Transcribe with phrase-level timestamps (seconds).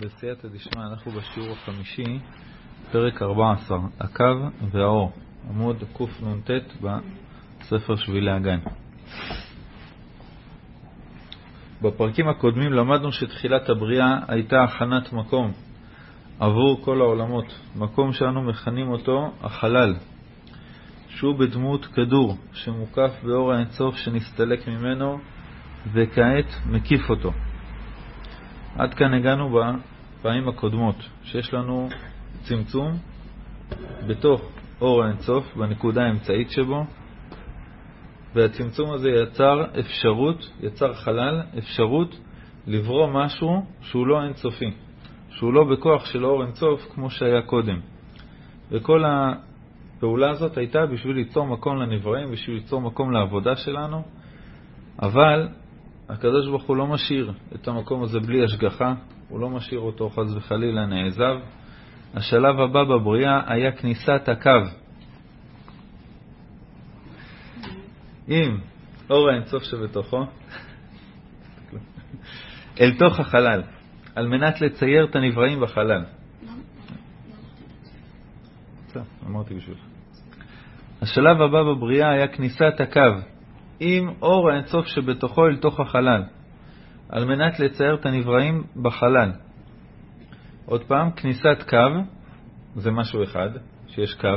[0.00, 2.18] בסייעתא דשמיא, אנחנו בשיעור החמישי,
[2.92, 4.24] פרק 14, הקו
[4.70, 5.12] והאור,
[5.48, 8.58] עמוד קנ"ט בספר שבילי הגן.
[11.82, 15.52] בפרקים הקודמים למדנו שתחילת הבריאה הייתה הכנת מקום
[16.38, 19.94] עבור כל העולמות, מקום שאנו מכנים אותו החלל,
[21.08, 25.18] שהוא בדמות כדור שמוקף באור האינסוף שנסתלק ממנו
[25.92, 27.32] וכעת מקיף אותו.
[28.76, 29.50] עד כאן הגענו
[30.20, 31.88] בפעמים הקודמות, שיש לנו
[32.42, 32.92] צמצום
[34.06, 34.40] בתוך
[34.80, 36.84] אור האינסוף, בנקודה האמצעית שבו,
[38.34, 42.18] והצמצום הזה יצר אפשרות, יצר חלל, אפשרות
[42.66, 44.70] לברוא משהו שהוא לא אינסופי,
[45.30, 47.80] שהוא לא בכוח של אור אינסוף כמו שהיה קודם.
[48.70, 54.02] וכל הפעולה הזאת הייתה בשביל ליצור מקום לנבראים, בשביל ליצור מקום לעבודה שלנו,
[55.02, 55.48] אבל
[56.08, 58.94] הקדוש ברוך הוא לא משאיר את המקום הזה בלי השגחה,
[59.30, 61.36] הוא לא משאיר אותו חס וחלילה נעזב.
[62.14, 64.50] השלב הבא בבריאה היה כניסת הקו.
[68.28, 68.60] עם
[69.10, 70.24] אור האינסוף שבתוכו
[72.80, 73.62] אל תוך החלל,
[74.14, 76.04] על מנת לצייר את הנבראים בחלל.
[79.26, 79.80] אמרתי בשבילך.
[81.02, 83.00] השלב הבא בבריאה היה כניסת הקו,
[83.80, 86.22] עם אור האינסוף שבתוכו אל תוך החלל,
[87.12, 89.32] על מנת לצייר את הנבראים בחלל.
[90.66, 91.76] עוד פעם, כניסת קו,
[92.74, 93.50] זה משהו אחד,
[93.88, 94.28] שיש קו,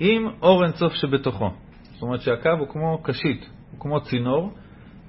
[0.00, 1.50] עם אור אינסוף שבתוכו.
[1.82, 4.52] זאת אומרת שהקו הוא כמו קשית, הוא כמו צינור,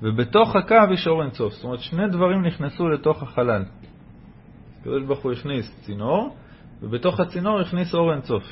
[0.02, 1.53] ובתוך הקו יש אור אינסוף.
[1.53, 3.64] זאת אומרת, שני דברים נכנסו לתוך החלל.
[4.80, 6.36] הקדוש ברוך הוא הכניס צינור,
[6.81, 8.44] ובתוך הצינור הכניס אור אינסוף.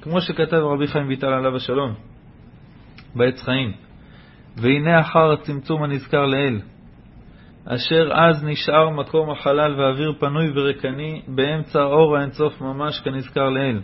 [0.00, 1.94] כמו שכתב רבי חיים ויטל עליו השלום,
[3.14, 3.72] בעץ חיים.
[4.56, 6.60] והנה אחר הצמצום הנזכר לאל,
[7.66, 13.80] אשר אז נשאר מקום החלל והאוויר פנוי ורקני באמצע אור האינסוף ממש כנזכר לאל.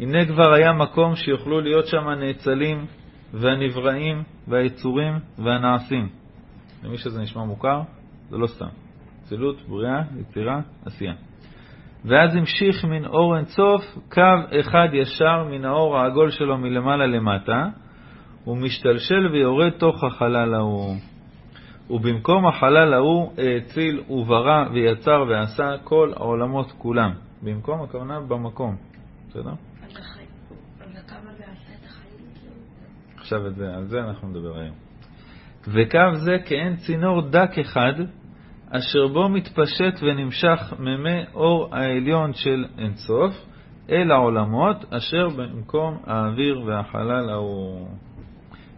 [0.00, 2.86] הנה כבר היה מקום שיוכלו להיות שם הנאצלים
[3.34, 6.08] והנבראים והיצורים והנעשים.
[6.84, 7.80] למי שזה נשמע מוכר,
[8.30, 8.68] זה לא סתם.
[9.22, 11.12] אצילות, בריאה, יצירה, עשייה.
[12.04, 17.66] ואז המשיך מן אור אינסוף קו אחד ישר מן האור העגול שלו מלמעלה למטה,
[18.44, 20.96] הוא משתלשל ויורד תוך החלל ההוא.
[21.90, 27.10] ובמקום החלל ההוא האציל וברא ויצר ועשה כל העולמות כולם.
[27.42, 28.76] במקום הכוונה במקום.
[29.28, 29.52] בסדר?
[33.16, 34.74] עכשיו את זה, על זה אנחנו נדבר היום.
[35.68, 37.92] וקו זה כאין צינור דק אחד,
[38.70, 43.32] אשר בו מתפשט ונמשך מימי אור העליון של אינסוף
[43.90, 47.88] אל העולמות, אשר במקום האוויר והחלל ההוא.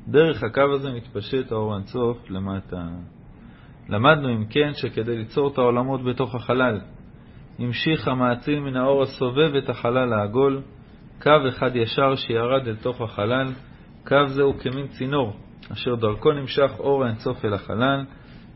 [0.09, 2.87] דרך הקו הזה מתפשט האור אינסוף למטה.
[3.89, 6.81] למדנו אם כן שכדי ליצור את העולמות בתוך החלל,
[7.59, 10.63] המשיך המעציל מן האור הסובב את החלל העגול,
[11.23, 13.47] קו אחד ישר שירד אל תוך החלל,
[14.07, 15.37] קו זה הוא כמין צינור,
[15.73, 18.05] אשר דרכו נמשך אור האינסוף אל החלל,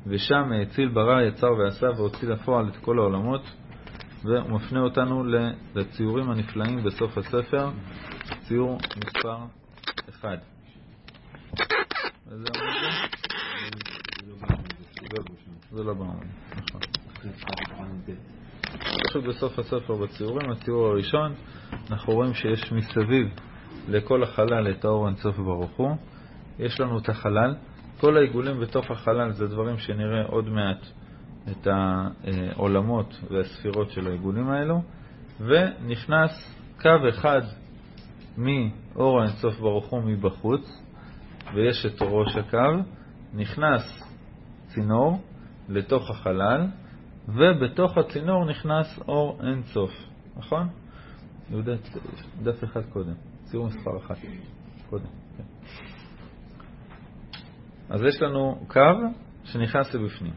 [0.06, 3.42] ושם האציל ברא, יצר ועשה והוציא לפועל את כל העולמות,
[4.24, 5.24] והוא מפנה אותנו
[5.74, 7.70] לציורים הנפלאים בסוף הספר,
[8.48, 9.36] ציור מספר
[10.10, 10.55] 1.
[15.70, 16.24] זה לא בעמוד,
[16.56, 16.80] נכון.
[19.08, 21.34] פשוט בסוף הספר בציורים, הציור הראשון,
[21.90, 23.28] אנחנו רואים שיש מסביב
[23.88, 25.96] לכל החלל את האור אינסוף ברוך הוא.
[26.58, 27.54] יש לנו את החלל.
[28.00, 30.86] כל העיגולים בתוך החלל זה דברים שנראה עוד מעט
[31.50, 34.82] את העולמות והספירות של העיגולים האלו.
[35.40, 37.42] ונכנס קו אחד
[38.36, 40.85] מאור האינסוף ברוך הוא מבחוץ,
[41.54, 42.82] ויש את ראש הקו,
[43.34, 44.02] נכנס
[44.66, 45.20] צינור
[45.68, 46.66] לתוך החלל,
[47.28, 49.90] ובתוך הצינור נכנס אור אין סוף,
[50.36, 50.68] נכון?
[51.50, 51.72] יהודה,
[52.42, 53.14] דף אחד קודם,
[53.44, 54.16] ציור מספר אחת,
[54.90, 55.06] קודם.
[55.36, 55.44] כן.
[57.88, 58.80] אז יש לנו קו
[59.44, 60.32] שנכנס לבפנים.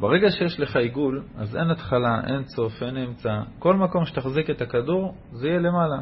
[0.00, 3.42] ברגע שיש לך עיגול, אז אין התחלה, אין סוף, אין אמצע.
[3.58, 5.96] כל מקום שתחזיק את הכדור, זה יהיה למעלה.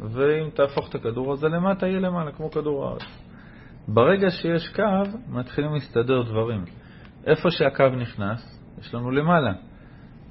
[0.00, 3.25] ואם תהפוך את הכדור הזה למטה, יהיה למעלה, כמו כדור הארץ.
[3.88, 6.64] ברגע שיש קו, מתחילים להסתדר דברים.
[7.26, 9.52] איפה שהקו נכנס, יש לנו למעלה,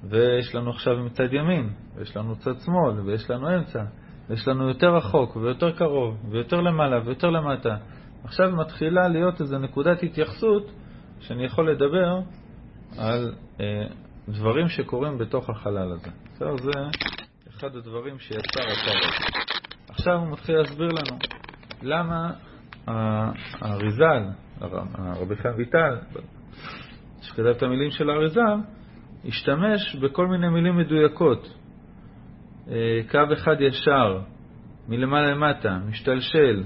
[0.04, 3.84] ויש לנו עכשיו מצד ימין, ויש לנו צד שמאל, ויש לנו אמצע,
[4.30, 7.76] ויש לנו יותר רחוק, ויותר קרוב, ויותר למעלה, ויותר למטה.
[8.24, 10.72] עכשיו מתחילה להיות איזו נקודת התייחסות
[11.20, 12.20] שאני יכול לדבר
[12.98, 13.66] על אה,
[14.28, 16.10] דברים שקורים בתוך החלל הזה.
[16.34, 16.58] בסדר?
[16.58, 16.72] זה
[17.50, 19.08] אחד הדברים שיצר הקו.
[19.90, 21.18] עכשיו הוא מתחיל להסביר לנו
[21.82, 22.32] למה
[22.88, 24.24] האריזל,
[24.62, 25.98] הרבי חיים ויטל,
[27.22, 28.58] שכתב את המילים של האריזל,
[29.26, 31.54] השתמש בכל מיני מילים מדויקות.
[32.72, 34.20] אה, קו אחד ישר,
[34.88, 36.64] מלמעלה למטה, משתלשל,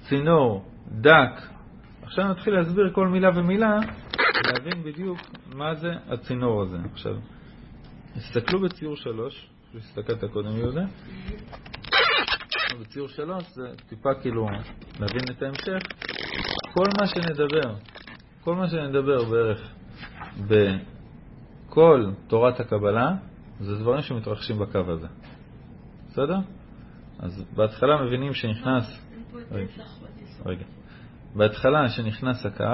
[0.00, 1.42] צינור, דק.
[2.02, 3.78] עכשיו נתחיל להסביר כל מילה ומילה,
[4.46, 5.18] להבין בדיוק
[5.54, 6.76] מה זה הצינור הזה.
[6.92, 7.14] עכשיו,
[8.14, 10.84] תסתכלו בציור שלוש, שהסתכלת קודם יהודה.
[12.74, 14.46] בציור שלוש זה טיפה כאילו
[15.00, 15.88] להבין את ההמשך.
[16.74, 17.74] כל מה שנדבר,
[18.44, 19.72] כל מה שנדבר בערך
[20.48, 23.14] בכל תורת הקבלה,
[23.60, 25.06] זה דברים שמתרחשים בקו הזה.
[26.08, 26.38] בסדר?
[27.18, 29.02] אז בהתחלה מבינים שנכנס...
[30.46, 30.64] רגע.
[31.34, 32.64] בהתחלה שנכנס הקו,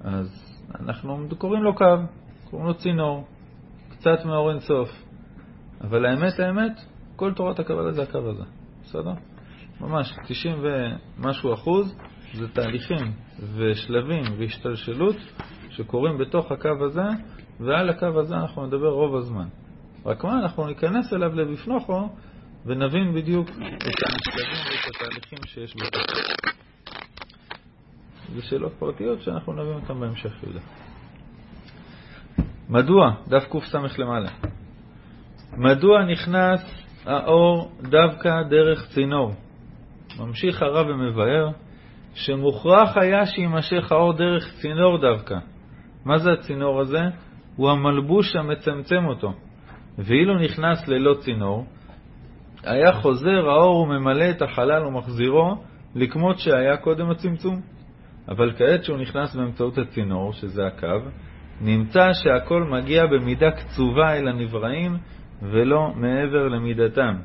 [0.00, 1.84] אז אנחנו קוראים לו קו,
[2.50, 3.26] קוראים לו צינור,
[3.90, 4.88] קצת מאור אינסוף.
[5.80, 6.80] אבל האמת, האמת,
[7.16, 8.57] כל תורת הקבלה זה הקו הזה.
[8.88, 9.12] בסדר?
[9.80, 11.96] ממש 90 ומשהו אחוז
[12.34, 13.12] זה תהליכים
[13.54, 15.16] ושלבים והשתלשלות
[15.70, 17.02] שקורים בתוך הקו הזה,
[17.60, 19.48] ועל הקו הזה אנחנו נדבר רוב הזמן.
[20.06, 22.08] רק מה, אנחנו ניכנס אליו לבפנוכו
[22.66, 26.02] ונבין בדיוק את השלבים ואת התהליכים שיש בתוך.
[28.34, 30.60] זה שאלות פרטיות שאנחנו נבין אותן בהמשך יהודה.
[32.68, 34.30] מדוע, דף קס למעלה,
[35.56, 39.32] מדוע נכנס האור דווקא דרך צינור?
[40.18, 41.48] ממשיך הרב ומבאר
[42.14, 45.34] שמוכרח היה שיימשך האור דרך צינור דווקא.
[46.04, 47.00] מה זה הצינור הזה?
[47.56, 49.32] הוא המלבוש המצמצם אותו.
[49.98, 51.64] ואילו נכנס ללא צינור,
[52.64, 55.54] היה חוזר האור וממלא את החלל ומחזירו
[55.94, 57.60] לכמות שהיה קודם הצמצום.
[58.28, 61.10] אבל כעת שהוא נכנס באמצעות הצינור, שזה הקו,
[61.60, 64.96] נמצא שהכל מגיע במידה קצובה אל הנבראים
[65.42, 67.16] ולא מעבר למידתם.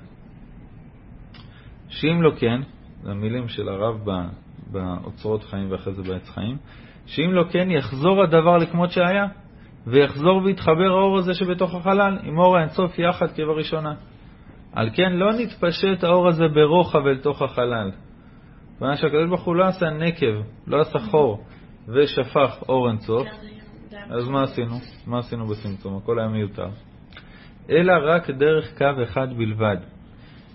[1.89, 2.62] שאם לא כן,
[3.04, 4.00] זה המילים של הרב
[4.71, 6.57] באוצרות חיים ואחרי זה בעץ חיים,
[7.06, 9.27] שאם לא כן יחזור הדבר לכמות שהיה,
[9.88, 13.94] ויחזור ויתחבר האור הזה שבתוך החלל עם אור האינסוף יחד כבראשונה.
[14.74, 17.92] על כן לא נתפשט האור הזה ברוחב אל תוך החלל.
[18.80, 21.44] כלומר שהקדוש ברוך הוא לא עשה נקב, לא עשה חור,
[21.88, 23.27] ושפך אור אינסוף,
[24.10, 24.75] אז מה עשינו?
[25.07, 25.98] מה עשינו בצמצום?
[25.98, 26.68] הכל היה מיותר.
[27.69, 29.77] אלא רק דרך קו אחד בלבד.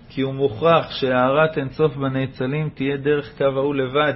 [0.09, 4.13] כי הוא מוכרח שהארת אינסוף בנאצלים תהיה דרך קו ההוא לבד.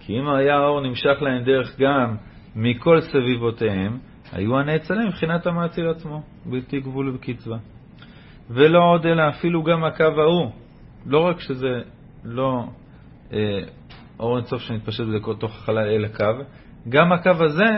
[0.00, 2.16] כי אם היה האור נמשך להם דרך גם
[2.56, 3.98] מכל סביבותיהם,
[4.32, 7.56] היו הנאצלים מבחינת המאציל עצמו, בלתי גבול ובקצבה.
[8.50, 10.50] ולא עוד אלא אפילו גם הקו ההוא,
[11.06, 11.80] לא רק שזה
[12.24, 12.64] לא
[13.32, 13.60] אה,
[14.20, 16.44] אור אינסוף שמתפשט בתוך החלל אל הקו,
[16.88, 17.70] גם הקו הזה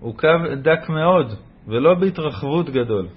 [0.00, 0.28] הוא קו
[0.62, 1.32] דק מאוד,
[1.66, 3.08] ולא בהתרחבות גדול.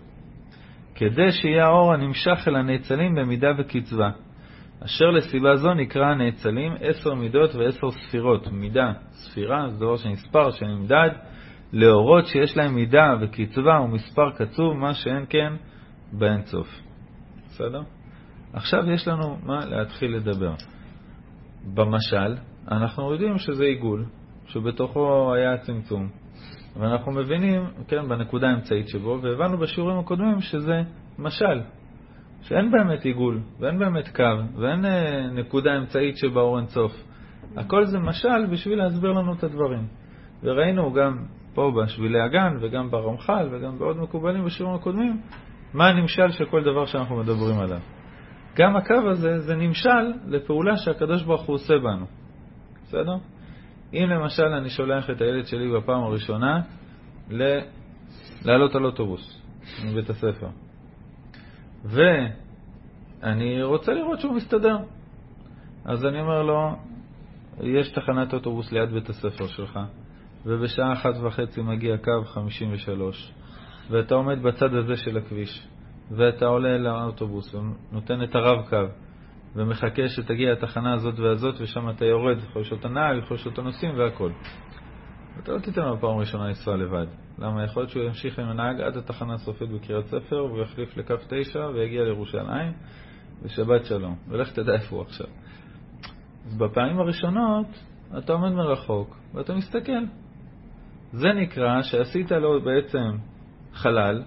[0.99, 4.09] כדי שיהיה האור הנמשך אל הנאצלים במידה וקצבה.
[4.85, 8.47] אשר לסיבה זו נקרא הנאצלים עשר מידות ועשר ספירות.
[8.51, 11.09] מידה, ספירה, זה דבר שנספר, שנמדד,
[11.73, 15.53] לאורות שיש להם מידה וקצבה ומספר קצוב, מה שאין כן
[16.11, 16.67] באינסוף.
[17.47, 17.81] בסדר?
[18.53, 20.53] עכשיו יש לנו מה להתחיל לדבר.
[21.73, 22.35] במשל,
[22.71, 24.05] אנחנו יודעים שזה עיגול,
[24.47, 26.09] שבתוכו היה צמצום.
[26.77, 30.81] ואנחנו מבינים, כן, בנקודה האמצעית שבו, והבנו בשיעורים הקודמים שזה
[31.19, 31.61] משל,
[32.41, 34.23] שאין באמת עיגול, ואין באמת קו,
[34.55, 36.91] ואין אה, נקודה אמצעית שבאור אינסוף.
[37.57, 39.87] הכל זה משל בשביל להסביר לנו את הדברים.
[40.43, 45.21] וראינו גם פה בשבילי הגן, וגם ברמח"ל, וגם בעוד מקובלים בשיעורים הקודמים,
[45.73, 47.79] מה הנמשל של כל דבר שאנחנו מדברים עליו.
[48.57, 52.05] גם הקו הזה זה נמשל לפעולה שהקדוש ברוך הוא עושה בנו.
[52.83, 53.15] בסדר?
[53.93, 56.61] אם למשל אני שולח את הילד שלי בפעם הראשונה
[57.29, 57.59] ל...
[58.45, 59.41] לעלות על אוטובוס
[59.85, 60.47] מבית הספר,
[61.85, 64.77] ואני רוצה לראות שהוא מסתדר,
[65.85, 66.75] אז אני אומר לו,
[67.61, 69.79] יש תחנת אוטובוס ליד בית הספר שלך,
[70.45, 73.33] ובשעה אחת וחצי מגיע קו 53,
[73.89, 75.67] ואתה עומד בצד הזה של הכביש,
[76.11, 78.87] ואתה עולה לאוטובוס ונותן את הרב-קו,
[79.55, 83.59] ומחכה שתגיע התחנה הזאת והזאת, ושם אתה יורד, יכול לשאול את הנהג, יכול לשאול את
[83.59, 84.31] הנוסעים והכל.
[85.43, 87.07] אתה לא תיתן לו בפעם הראשונה לנסוע לבד.
[87.39, 87.63] למה?
[87.63, 91.67] יכול להיות שהוא ימשיך עם הנהג עד התחנה הסופית בקריית ספר, והוא יחליף לקו 9
[91.67, 92.73] ויגיע לירושלים,
[93.43, 94.15] ושבת שלום.
[94.27, 95.27] ולך תדע איפה הוא עכשיו.
[96.45, 97.67] אז בפעמים הראשונות
[98.17, 100.03] אתה עומד מרחוק ואתה מסתכל.
[101.11, 103.17] זה נקרא שעשית לו בעצם
[103.73, 104.23] חלל,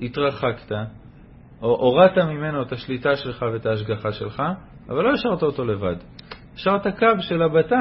[0.00, 0.72] התרחקת,
[1.64, 4.42] הורדת ממנו את השליטה שלך ואת ההשגחה שלך,
[4.88, 5.96] אבל לא השארת אותו לבד.
[6.54, 7.80] השארת קו של הבתה,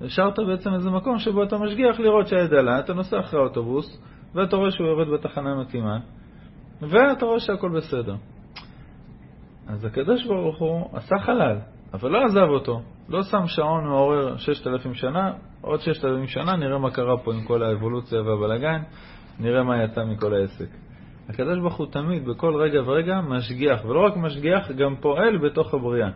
[0.00, 4.02] השארת בעצם איזה מקום שבו אתה משגיח לראות שהעד אתה נוסע אחרי האוטובוס,
[4.34, 5.98] ואתה רואה שהוא יורד בתחנה המתאימה,
[6.82, 8.14] ואתה רואה שהכל בסדר.
[9.68, 11.56] אז הקדוש ברוך הוא עשה חלל,
[11.94, 12.80] אבל לא עזב אותו.
[13.08, 17.62] לא שם שעון מעורר 6,000 שנה, עוד 6,000 שנה, נראה מה קרה פה עם כל
[17.62, 18.82] האבולוציה והבלגן,
[19.40, 20.83] נראה מה יצא מכל העסק.
[21.28, 26.10] הקדוש ברוך הוא תמיד, בכל רגע ורגע, משגיח, ולא רק משגיח, גם פועל בתוך הבריאה.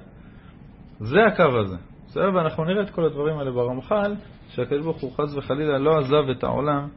[1.00, 1.76] זה הקו הזה.
[2.06, 2.34] בסדר?
[2.34, 4.14] ואנחנו נראה את כל הדברים האלה ברמח"ל,
[4.48, 6.88] שהקדוש ברוך הוא חס וחלילה לא עזב את העולם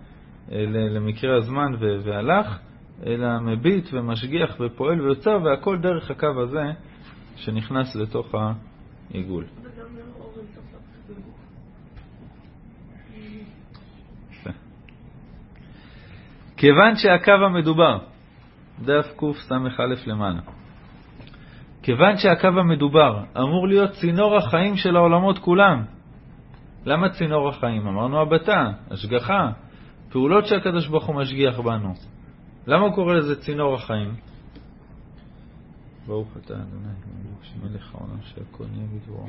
[0.52, 1.72] אה, למקרה הזמן
[2.04, 2.60] והלך,
[3.06, 6.64] אלא מביט ומשגיח ופועל ויוצר, והכל דרך הקו הזה
[7.36, 8.36] שנכנס לתוך
[9.14, 9.46] העיגול.
[16.62, 17.98] כיוון שהקו המדובר,
[18.80, 19.56] דף קס"א
[20.06, 20.42] למעלה,
[21.84, 25.84] כיוון שהקו המדובר אמור להיות צינור החיים של העולמות כולם,
[26.86, 27.88] למה צינור החיים?
[27.88, 29.52] אמרנו הבתה, השגחה,
[30.10, 31.94] פעולות שהקדוש ברוך הוא משגיח בנו.
[32.68, 34.16] למה הוא קורא לזה צינור החיים?
[36.08, 36.94] ברוך אתה אדוני,
[37.64, 39.28] מלך העולם שהכל נהיה בדברו.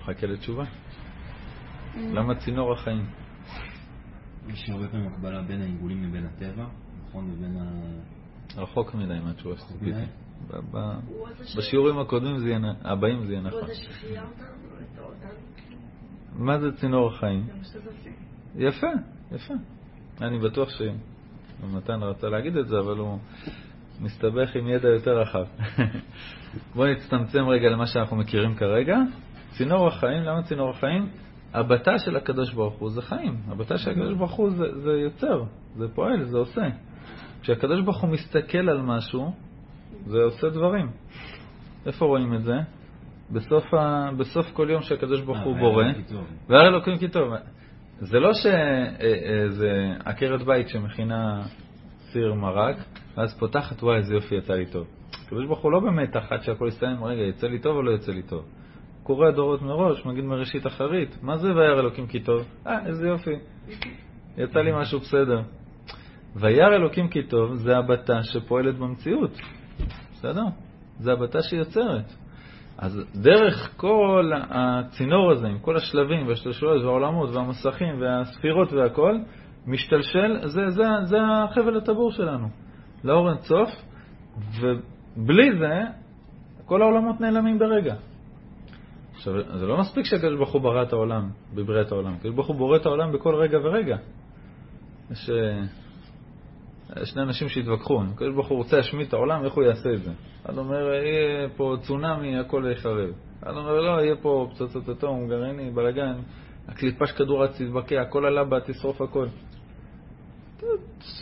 [0.00, 0.64] מחכה לתשובה.
[1.96, 3.06] למה צינור החיים?
[4.48, 6.66] יש הרבה פעמים הקבלה בין העיגולים לבין הטבע,
[7.08, 7.30] נכון?
[7.30, 8.60] ובין ה...
[8.62, 10.00] רחוק מדי מהתשובה שציפיתי.
[11.58, 12.36] בשיעורים הקודמים
[12.84, 13.68] הבאים זה יהיה נכון.
[16.32, 17.46] מה זה צינור החיים?
[18.54, 18.86] יפה,
[19.32, 19.54] יפה.
[20.20, 23.18] אני בטוח שמתן רצה להגיד את זה, אבל הוא
[24.00, 25.44] מסתבך עם ידע יותר רחב.
[26.74, 28.96] בואו נצטמצם רגע למה שאנחנו מכירים כרגע.
[29.50, 31.08] צינור החיים, למה צינור החיים?
[31.52, 33.36] הבתה של הקדוש ברוך הוא זה חיים.
[33.48, 35.44] הבתה של הקדוש ברוך הוא זה, זה יוצר,
[35.76, 36.68] זה פועל, זה עושה.
[37.42, 39.32] כשהקדוש ברוך הוא מסתכל על משהו,
[40.06, 40.90] זה עושה דברים.
[41.86, 42.54] איפה רואים את זה?
[43.30, 44.08] בסוף, ה...
[44.18, 45.84] בסוף כל יום שהקדוש ברוך הוא אה, בורא,
[46.48, 47.32] והרי אלוקים כי טוב.
[48.00, 48.50] זה לא שזה
[49.00, 51.42] אה, אה, עקרת בית שמכינה
[51.98, 52.76] סיר מרק,
[53.16, 54.86] ואז פותחת, וואי, איזה יופי יצא לי טוב.
[55.24, 58.12] הקדוש ברוך הוא לא באמת אחת שהכל יסתיים, רגע, יצא לי טוב או לא יצא
[58.12, 58.44] לי טוב?
[59.02, 62.42] קורא דורות מראש, מגיד מראשית אחרית, מה זה וירא אלוקים כי טוב?
[62.66, 63.34] אה, איזה יופי,
[64.36, 65.42] יצא לי משהו בסדר.
[66.36, 69.30] וירא אלוקים כי טוב זה הבתה שפועלת במציאות,
[70.12, 70.44] בסדר?
[70.98, 72.12] זה הבתה שיוצרת.
[72.78, 79.18] אז דרך כל הצינור הזה, עם כל השלבים והשתלשלויות והעולמות והמסכים והספירות והכל,
[79.66, 82.48] משתלשל, זה, זה, זה החבל הטבור שלנו,
[83.04, 83.70] לאור אינסוף,
[84.60, 85.80] ובלי זה
[86.64, 87.94] כל העולמות נעלמים ברגע.
[89.22, 92.14] עכשיו, זה לא מספיק שהקדוש ברוך הוא ברא את העולם, בבריאת העולם.
[92.14, 93.96] הקדוש ברוך הוא בורא את העולם בכל רגע ורגע.
[95.10, 95.30] יש
[97.04, 100.10] שני אנשים שהתווכחו, הקדוש ברוך הוא רוצה להשמיד את העולם, איך הוא יעשה את זה?
[100.42, 103.10] אחד אומר, יהיה פה צונאמי, הכל יחרב.
[103.42, 106.14] אחד אומר, לא, יהיה פה פצצות אטום, גרעיני, בלאגן,
[106.68, 109.26] הקליפה כדור רץ תתבקע, הכל עלה בה, תשרוף הכל.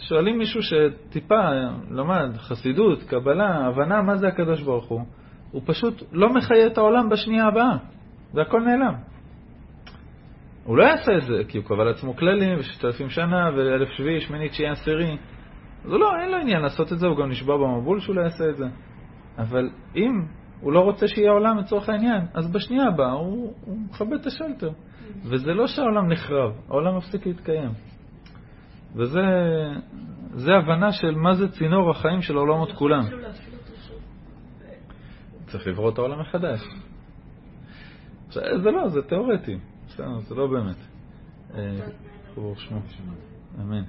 [0.08, 1.50] שואלים מישהו שטיפה
[1.90, 5.00] למד חסידות, קבלה, הבנה מה זה הקדוש ברוך הוא,
[5.52, 7.76] הוא פשוט לא מחיה את העולם בשנייה הבאה,
[8.34, 8.94] והכל נעלם.
[10.64, 14.20] הוא לא יעשה את זה, כי הוא קבע לעצמו כללים, וששת אלפים שנה, ואלף שביעי,
[14.20, 15.16] שמיני, תשיעי, עשירי.
[15.84, 18.44] אז לא, אין לו עניין לעשות את זה, הוא גם נשבע במבול שהוא לא יעשה
[18.50, 18.66] את זה.
[19.38, 20.22] אבל אם
[20.60, 24.70] הוא לא רוצה שיהיה עולם לצורך העניין, אז בשנייה הבאה הוא, הוא מכבד את השלטר.
[25.24, 27.70] וזה לא שהעולם נחרב, העולם מפסיק להתקיים.
[28.96, 33.02] וזה הבנה של מה זה צינור החיים של העולמות כולם.
[35.52, 36.60] צריך לברוא את העולם מחדש.
[38.32, 39.58] זה לא, זה תיאורטי,
[40.28, 40.76] זה לא באמת.
[42.34, 42.80] ברוך שמו.
[43.60, 43.82] אמן.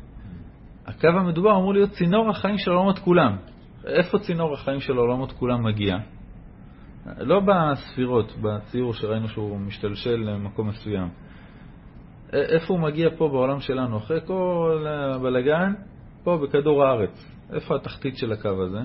[0.86, 3.38] הקו המדובר אמור להיות צינור החיים של העולמות כולם.
[3.86, 5.98] איפה צינור החיים של העולמות כולם מגיע?
[7.18, 11.10] לא בספירות, בציור שראינו שהוא משתלשל למקום מסוים.
[12.34, 13.98] איפה הוא מגיע פה בעולם שלנו?
[13.98, 15.74] אחרי כל הבלגן,
[16.24, 17.32] פה בכדור הארץ.
[17.54, 18.80] איפה התחתית של הקו הזה?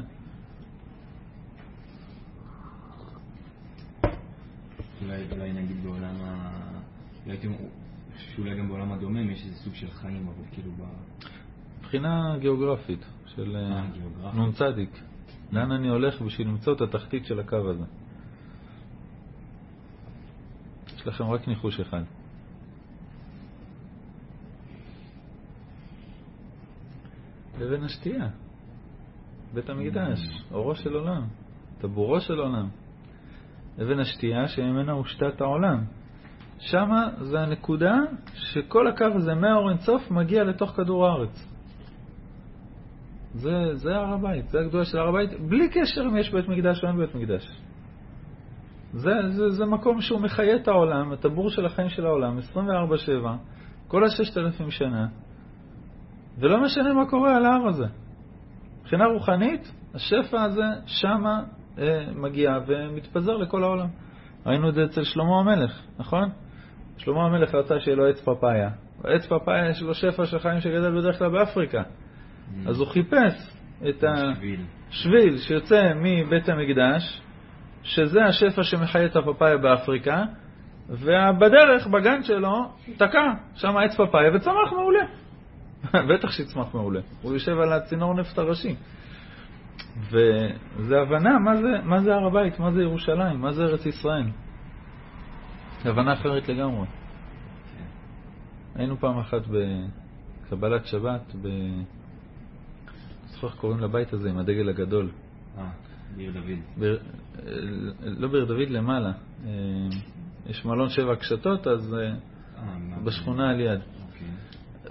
[5.33, 6.50] אולי, נגיד בעולם ה...
[7.26, 7.49] הייתי
[8.18, 10.83] שאולי גם בעולם הדומם יש איזה סוג של חיים, אבל כאילו ב...
[11.80, 13.83] מבחינה גיאוגרפית של אה,
[14.25, 14.61] אה, נ"צ.
[15.52, 17.85] לאן אני הולך בשביל למצוא את התחתית של הקו הזה?
[20.97, 22.02] יש לכם רק ניחוש אחד.
[27.61, 28.28] לבין השתייה,
[29.54, 30.18] בית המקדש,
[30.50, 31.23] אורו של עולם,
[31.78, 32.68] טבורו של עולם.
[33.78, 35.85] לבין השתייה שממנה הושתת העולם.
[36.59, 37.95] שמה זה הנקודה
[38.35, 41.49] שכל הקו הזה מהאור אינסוף מגיע לתוך כדור הארץ.
[43.35, 46.85] זה, זה הר הבית, זה הגדולה של הר הבית, בלי קשר אם יש בית מקדש
[46.85, 47.61] או אין בית מקדש.
[48.92, 52.59] זה, זה, זה מקום שהוא מחיה את העולם, את הבור של החיים של העולם, 24-7,
[53.88, 55.06] כל הששת אלפים שנה,
[56.38, 57.87] ולא משנה מה קורה על ההר הזה.
[58.80, 61.42] מבחינה רוחנית, השפע הזה שמה
[62.14, 63.88] מגיע ומתפזר לכל העולם.
[64.47, 66.30] ראינו את זה אצל שלמה המלך, נכון?
[66.99, 68.71] שלמה המלך רצה שיהיה לו עץ פפאיה.
[69.04, 71.83] עץ פפאיה יש לו שפע של חיים שגדל בדרך כלל באפריקה.
[71.83, 72.68] Mm.
[72.68, 73.56] אז הוא חיפש
[73.88, 74.04] את
[74.37, 74.61] שביל.
[74.90, 77.23] השביל שיוצא מבית המקדש,
[77.83, 80.25] שזה השפע שמחיה את הפפאיה באפריקה,
[80.88, 85.04] ובדרך, בגן שלו, תקע שם עץ פפאיה וצמח מעולה.
[86.14, 87.00] בטח שיצמח מעולה.
[87.23, 88.75] הוא יושב על הצינור נפט הראשי.
[90.00, 94.30] וזה הבנה מה זה, מה זה הר הבית, מה זה ירושלים, מה זה ארץ ישראל.
[95.84, 96.86] הבנה אחרת לגמרי.
[98.74, 101.48] היינו פעם אחת בקבלת שבת, ב...
[103.26, 105.10] זוכר איך קוראים לבית הזה עם הדגל הגדול.
[105.58, 105.70] אה,
[106.16, 106.58] בעיר דוד.
[106.78, 106.94] ב...
[108.02, 109.12] לא בעיר דוד, למעלה.
[109.44, 109.50] אה,
[110.46, 112.08] יש מלון שבע קשתות, אז אה,
[112.58, 113.80] אה, בשכונה על יד.
[114.02, 114.28] אוקיי.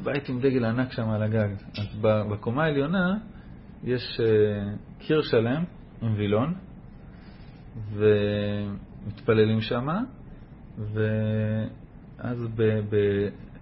[0.04, 1.50] בית עם דגל ענק שם על הגג.
[1.78, 3.18] אז בקומה העליונה
[3.84, 4.26] יש אה,
[5.00, 5.64] קיר שלם
[6.02, 6.54] עם וילון,
[7.94, 9.88] ומתפללים שם,
[10.78, 12.48] ואז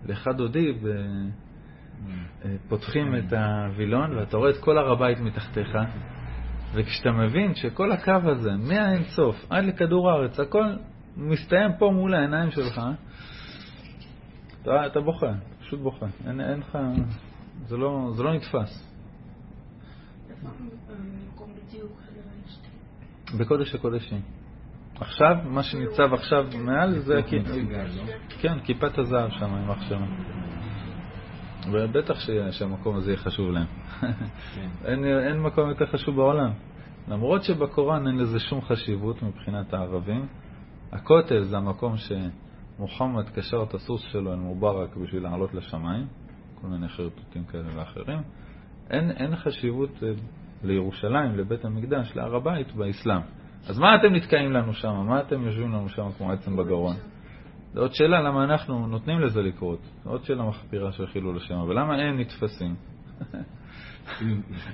[0.05, 0.87] לך דודי, ב-.
[2.45, 5.77] אה, פותחים את הווילון ואתה רואה את כל הר הבית מתחתיך,
[6.73, 10.65] וכשאתה מבין שכל הקו הזה, מהאין סוף עד לכדור הארץ, הכל
[11.17, 12.81] מסתיים פה מול העיניים שלך,
[14.61, 16.05] אתה, אתה בוכה, פשוט בוכה.
[16.27, 16.77] אין, אין לך...
[17.65, 18.92] זה לא, זה לא נתפס.
[21.67, 21.91] בדיוק?
[23.39, 24.21] בקודש הקודשים.
[24.95, 27.15] עכשיו, מה שניצב עכשיו מעל זה...
[27.15, 27.21] לא?
[28.41, 30.05] כן, כיפת הזהב שם עם אח שלו.
[31.71, 32.19] ובטח
[32.51, 33.65] שהמקום הזה יהיה חשוב להם.
[33.99, 34.69] כן.
[34.87, 36.51] אין, אין מקום יותר חשוב בעולם.
[37.07, 40.27] למרות שבקוראן אין לזה שום חשיבות מבחינת הערבים,
[40.91, 46.07] הכותל זה המקום שמוחמד קשר את הסוס שלו אל מובארק בשביל לעלות לשמיים,
[46.61, 48.19] כל מיני חרטוטים כאלה ואחרים.
[48.89, 50.07] אין, אין חשיבות אה,
[50.63, 53.21] לירושלים, לבית המקדש, להר הבית באסלאם.
[53.67, 55.05] אז מה אתם נתקעים לנו שם?
[55.07, 56.95] מה אתם יושבים לנו שם כמו עצם בגרון?
[57.73, 59.79] זו עוד שאלה למה אנחנו נותנים לזה לקרות.
[60.03, 62.75] זו עוד שאלה מחפירה של חילול השם, אבל למה הם נתפסים?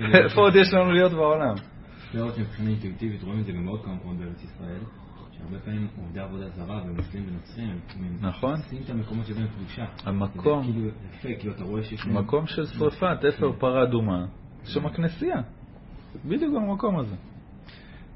[0.23, 1.53] איפה עוד יש לנו להיות בעולם?
[1.53, 4.81] אפשר לראות שמבחינה אינטואיטיבית רואים את זה בעוד כמה מקומות בארץ ישראל,
[5.39, 8.55] שהרבה פעמים עובדי עבודה זרה ומוסלמים ונוצרים, הם נכון.
[8.55, 9.85] עושים את המקומות שבהם קדושה.
[10.05, 10.63] המקום.
[10.63, 12.05] זה כאילו יפה, כאילו אתה רואה שיש.
[12.05, 14.25] מקום של שרפת אפר פרה אדומה,
[14.63, 15.41] יש שם כנסייה.
[16.25, 17.15] בדיוק במקום הזה.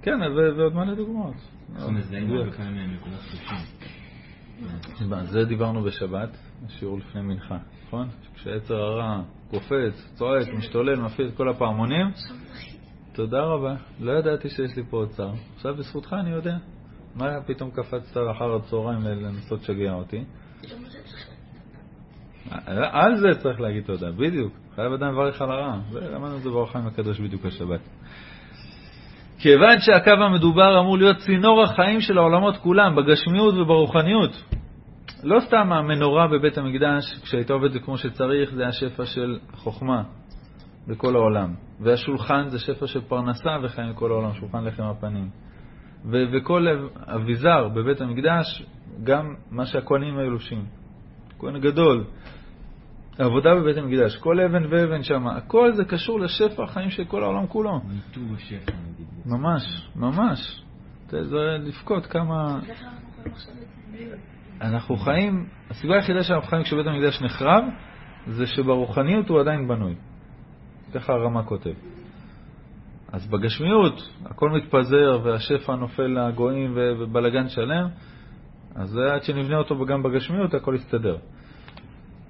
[0.01, 0.12] כן,
[0.57, 1.36] ועוד מלא דוגמאות.
[1.75, 2.51] אנחנו מזהים הרבה.
[2.51, 5.07] פעמים מקומות קדושים.
[5.23, 7.57] זה דיברנו בשבת, שיעור לפני מנחה,
[7.88, 8.07] נכון?
[8.36, 12.07] כשעצר הרע קופץ, צועק, משתולל, מפעיל את כל הפעמונים,
[13.13, 15.31] תודה רבה, לא ידעתי שיש לי פה אוצר.
[15.55, 16.57] עכשיו בזכותך אני יודע.
[17.15, 20.23] מה פתאום קפצת אחר הצהריים לנסות לשגע אותי?
[22.91, 24.54] על זה צריך להגיד תודה, בדיוק.
[24.76, 25.80] חייב אדם לברך על הרע.
[25.91, 27.80] ולמדנו את זה באור החיים הקדוש בדיוק השבת.
[29.39, 34.43] כיוון שהקו המדובר אמור להיות צינור החיים של העולמות כולם, בגשמיות וברוחניות.
[35.23, 40.04] לא סתם המנורה בבית המקדש, כשהייתה עובדת כמו שצריך, זה השפע של חוכמה
[40.88, 41.54] בכל העולם.
[41.80, 45.30] והשולחן זה שפע של פרנסה וחיים בכל העולם, שולחן לחם הפנים.
[46.06, 48.66] ו- וכל אביזר בבית המקדש,
[49.04, 50.66] גם מה שהכהנים היו לובשים.
[51.39, 52.04] כהן גדול,
[53.20, 57.48] העבודה בבית המקדש, כל אבן ואבן שם, הכל זה קשור לשפע החיים של כל העולם
[57.48, 57.80] כולו.
[57.80, 59.08] ניתוב השפע נגיד.
[59.26, 60.63] ממש, ממש.
[61.10, 62.60] זה לבכות כמה...
[64.62, 67.63] אנחנו חיים, הסיבה היחידה שאנחנו חיים כשבית המקדש נחרב,
[68.28, 69.96] זה שברוחניות הוא עדיין בנוי.
[70.94, 71.74] ככה הרמ"א כותב.
[73.13, 77.88] אז בגשמיות הכל מתפזר והשפע נופל לגויים ובלגן שלם,
[78.76, 81.17] אז זה עד שנבנה אותו גם בגשמיות הכל יסתדר.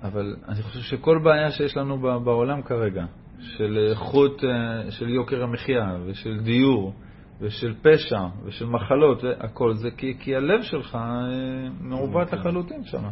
[0.04, 3.06] אבל אני חושב שכל בעיה שיש לנו בעולם כרגע,
[3.39, 6.93] של איכות, אה, של יוקר המחיה ושל דיור
[7.41, 13.04] ושל פשע ושל מחלות, הכל זה כי, כי הלב שלך אה, מעוות לחלוטין שם.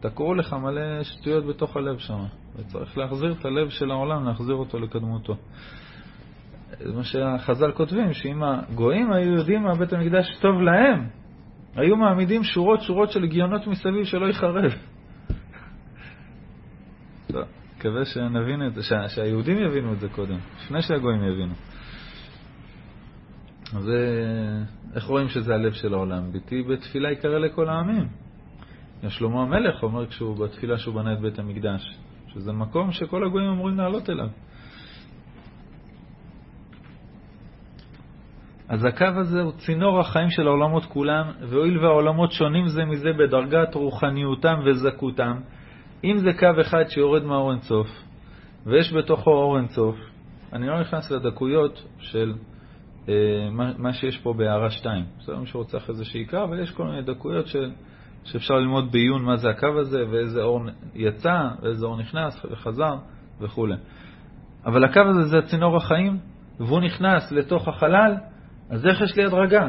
[0.00, 2.24] תקעו לך מלא שטויות בתוך הלב שם,
[2.56, 5.36] וצריך להחזיר את הלב של העולם, להחזיר אותו לקדמותו.
[6.78, 11.08] זה מה שהחז"ל כותבים, שאם הגויים היו יודעים מה בית המקדש טוב להם,
[11.76, 14.72] היו מעמידים שורות שורות של גיונות מסביב שלא ייחרב.
[17.26, 17.42] טוב,
[17.76, 21.54] מקווה שנבין את זה, שה, שהיהודים יבינו את זה קודם, לפני שהגויים יבינו.
[23.76, 23.98] אז זה,
[24.94, 26.32] איך רואים שזה הלב של העולם?
[26.32, 28.08] ביתי בתפילה יקרא לכל העמים.
[29.02, 33.50] גם שלמה המלך אומר כשהוא בתפילה שהוא בנה את בית המקדש, שזה מקום שכל הגויים
[33.50, 34.28] אמורים לעלות אליו.
[38.68, 43.74] אז הקו הזה הוא צינור החיים של העולמות כולם, והואיל והעולמות שונים זה מזה בדרגת
[43.74, 45.40] רוחניותם וזכותם,
[46.04, 47.88] אם זה קו אחד שיורד מהאור אינסוף,
[48.66, 49.96] ויש בתוכו אור אינסוף,
[50.52, 52.32] אני לא נכנס לדקויות של
[53.08, 53.14] אה,
[53.50, 55.04] מה, מה שיש פה בהערה 2.
[55.18, 57.70] בסדר, מי שרוצה אחרי זה שיקרא, אבל יש כל מיני דקויות של
[58.24, 60.60] שאפשר ללמוד בעיון מה זה הקו הזה, ואיזה אור
[60.94, 62.96] יצא, ואיזה אור נכנס וחזר
[63.40, 63.68] וכו'.
[64.66, 66.18] אבל הקו הזה זה צינור החיים,
[66.60, 68.14] והוא נכנס לתוך החלל,
[68.70, 69.68] אז איך יש לי הדרגה?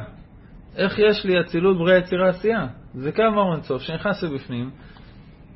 [0.75, 2.67] איך יש לי אצילות, בריאה, יצירה, עשייה?
[2.93, 4.71] זה קו אור אינסוף שנכנס לבפנים,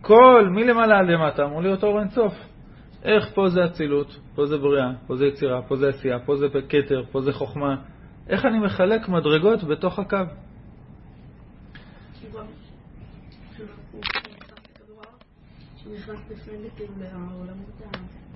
[0.01, 2.33] כל מלמעלה עד למטה אמור להיות אור אינסוף.
[3.03, 6.47] איך פה זה אצילות, פה זה בריאה, פה זה יצירה, פה זה עשייה, פה זה
[6.69, 7.75] כתר, פה זה חוכמה.
[8.27, 10.17] איך אני מחלק מדרגות בתוך הקו?
[15.93, 18.28] נכנס בפנים כאילו לעולמות ה...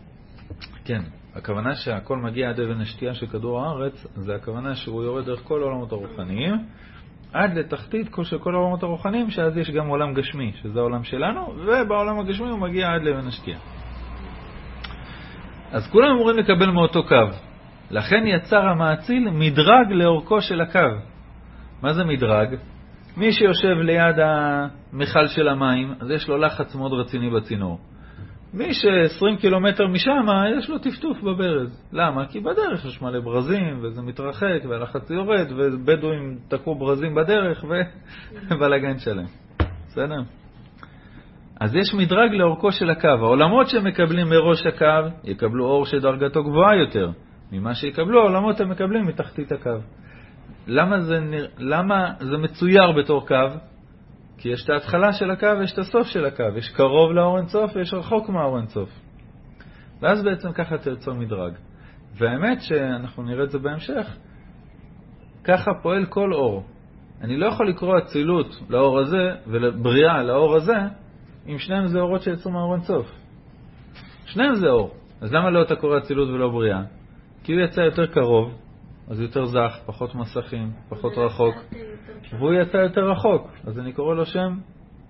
[0.85, 1.01] כן,
[1.35, 5.61] הכוונה שהכל מגיע עד אבן השתייה של כדור הארץ, זה הכוונה שהוא יורד דרך כל
[5.61, 6.55] העולמות הרוחניים,
[7.33, 12.19] עד לתחתית של כל העולמות הרוחניים, שאז יש גם עולם גשמי, שזה העולם שלנו, ובעולם
[12.19, 13.57] הגשמי הוא מגיע עד לאבן השתייה.
[15.71, 17.15] אז כולם אמורים לקבל מאותו קו.
[17.91, 20.79] לכן יצר המאציל מדרג לאורכו של הקו.
[21.81, 22.55] מה זה מדרג?
[23.17, 27.79] מי שיושב ליד המכל של המים, אז יש לו לחץ מאוד רציני בצינור.
[28.53, 30.25] מי ש-20 קילומטר משם,
[30.57, 31.89] יש לו טפטוף בברז.
[31.93, 32.25] למה?
[32.25, 37.65] כי בדרך יש מלא ברזים, וזה מתרחק, והלחץ יורד, ובדואים תקעו ברזים בדרך,
[38.51, 39.25] ובלאגן שלם.
[39.87, 40.21] בסדר?
[41.59, 43.07] אז יש מדרג לאורכו של הקו.
[43.07, 47.09] העולמות שמקבלים מראש הקו יקבלו אור שדרגתו גבוהה יותר
[47.51, 49.77] ממה שיקבלו העולמות המקבלים מתחתית הקו.
[50.67, 51.19] למה זה,
[51.57, 53.35] למה זה מצויר בתור קו?
[54.43, 56.43] כי יש את ההתחלה של הקו ויש את הסוף של הקו.
[56.57, 58.89] יש קרוב לאור אינסוף ויש רחוק מהאור אינסוף.
[60.01, 61.53] ואז בעצם ככה תרצו מדרג.
[62.17, 64.17] והאמת שאנחנו נראה את זה בהמשך,
[65.43, 66.63] ככה פועל כל אור.
[67.21, 70.77] אני לא יכול לקרוא אצילות לאור הזה ובריאה לאור הזה,
[71.47, 73.11] אם שניהם זה אורות שיצאו מהאור אינסוף.
[74.25, 74.91] שניהם זה אור.
[75.21, 76.81] אז למה לא אתה קורא אצילות ולא בריאה?
[77.43, 78.57] כי הוא יצא יותר קרוב,
[79.07, 81.55] אז יותר זך, פחות מסכים, פחות רחוק,
[82.37, 84.57] והוא יצא יותר רחוק, אז אני קורא לו שם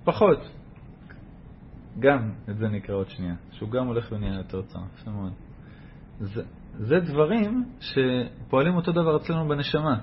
[0.03, 0.49] פחות.
[1.99, 5.31] גם את זה נקרא עוד שנייה, שהוא גם הולך ונהיה יותר צר, יפה מאוד.
[6.19, 6.41] זה,
[6.73, 9.95] זה דברים שפועלים אותו דבר אצלנו בנשמה.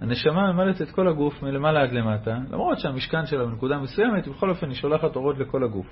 [0.00, 4.66] הנשמה ממלאת את כל הגוף מלמעלה עד למטה, למרות שהמשכן שלה בנקודה מסוימת, בכל אופן
[4.66, 5.86] היא שולחת אורות לכל הגוף.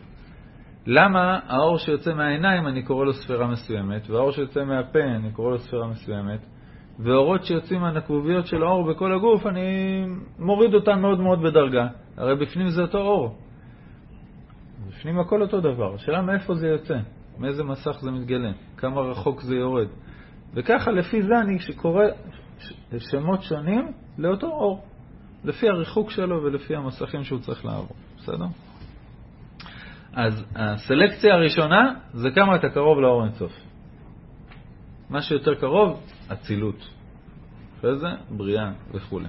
[0.86, 5.58] למה האור שיוצא מהעיניים אני קורא לו ספירה מסוימת, והאור שיוצא מהפה אני קורא לו
[5.58, 6.46] ספירה מסוימת,
[6.98, 9.66] ואורות שיוצאים מהנקבוביות של האור בכל הגוף, אני
[10.38, 11.86] מוריד אותם מאוד מאוד בדרגה.
[12.16, 13.38] הרי בפנים זה אותו אור.
[14.88, 15.94] בפנים הכל אותו דבר.
[15.94, 16.98] השאלה מאיפה זה יוצא,
[17.38, 19.88] מאיזה מסך זה מתגלה, כמה רחוק זה יורד.
[20.54, 22.04] וככה, לפי זה אני קורא
[22.98, 24.84] שמות שונים לאותו אור,
[25.44, 27.96] לפי הריחוק שלו ולפי המסכים שהוא צריך לעבור.
[28.18, 28.46] בסדר?
[30.12, 33.71] אז הסלקציה הראשונה זה כמה אתה קרוב לאור אינסוף.
[35.12, 36.00] מה שיותר קרוב,
[36.32, 36.88] אצילות.
[37.78, 39.20] אחרי זה, בריאה וכו'.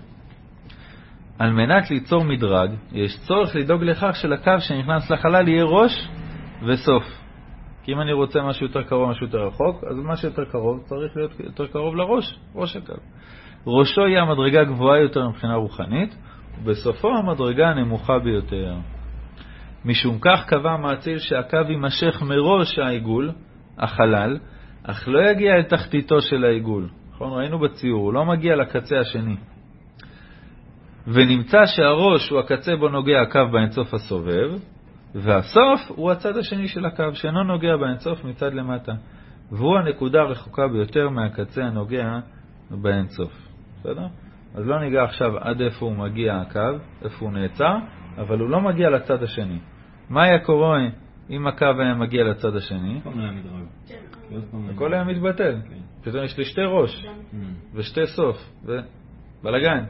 [1.40, 6.10] על מנת ליצור מדרג, יש צורך לדאוג לכך שלקו שנכנס לחלל יהיה ראש
[6.68, 7.04] וסוף.
[7.84, 11.16] כי אם אני רוצה משהו יותר קרוב, משהו יותר רחוק, אז מה שיותר קרוב צריך
[11.16, 12.94] להיות יותר קרוב לראש, ראש הקו.
[13.68, 16.16] ראשו יהיה המדרגה הגבוהה יותר מבחינה רוחנית,
[16.62, 18.76] ובסופו המדרגה הנמוכה ביותר.
[19.86, 23.32] משום כך קבע המאציל שהקו יימשך מראש העיגול,
[23.78, 24.38] החלל,
[24.84, 26.90] אך לא יגיע אל תחתיתו של העיגול.
[27.14, 27.32] נכון?
[27.40, 29.36] ראינו בציור, הוא לא מגיע לקצה השני.
[31.08, 34.52] ונמצא שהראש הוא הקצה בו נוגע הקו באינסוף הסובב,
[35.16, 38.92] והסוף הוא הצד השני של הקו, שאינו נוגע באינסוף מצד למטה,
[39.52, 42.20] והוא הנקודה הרחוקה ביותר מהקצה הנוגע
[42.72, 43.32] באינסוף.
[43.80, 44.08] בסדר?
[44.56, 47.76] אז לא ניגע עכשיו עד איפה הוא מגיע הקו, איפה הוא נעצר,
[48.18, 49.60] אבל הוא לא מגיע לצד השני.
[50.10, 50.80] מה היה קורה
[51.30, 53.02] אם הקו היה מגיע לצד השני?
[54.76, 55.56] הכל היה מתבטל.
[55.70, 55.78] כן.
[56.10, 57.36] פתאום יש לי שתי ראש Mm.
[57.74, 59.84] ושתי סוף, ובלאגן.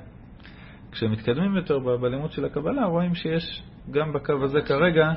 [0.91, 5.11] כשמתקדמים יותר בלימוד של הקבלה, רואים שיש גם בקו הזה כרגע.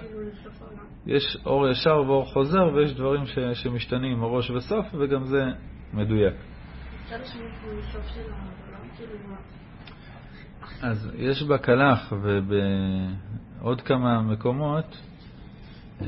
[1.07, 5.45] יש אור ישר ואור חוזר, ויש דברים ש- שמשתנים עם הראש וסוף, וגם זה
[5.95, 6.35] מדויק.
[8.97, 9.35] כאילו,
[10.83, 14.99] אז יש בקלח ובעוד כמה מקומות
[16.03, 16.07] אה,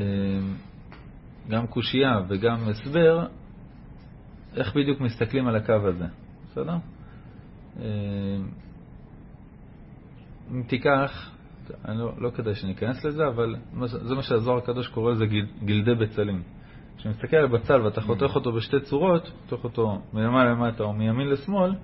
[1.51, 3.27] גם קושייה וגם הסבר
[4.57, 6.07] איך בדיוק מסתכלים על הקו הזה,
[6.45, 6.77] בסדר?
[7.81, 7.87] אה,
[10.51, 11.31] אם תיקח,
[11.85, 13.57] אני לא, לא כדאי שניכנס לזה, אבל
[13.87, 16.43] זה מה שהזוהר הקדוש קורא לזה גיל, גלדי בצלים.
[16.97, 21.29] כשאתה מסתכל על בצל ואתה חותך אותו בשתי צורות, חותך אותו מלמעלה למטה או מימין
[21.29, 21.75] לשמאל,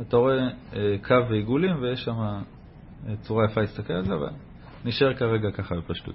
[0.00, 4.30] אתה רואה אה, קו ועיגולים ויש שם אה, צורה יפה להסתכל על זה, אבל
[4.84, 6.14] נשאר כרגע ככה בפשטות.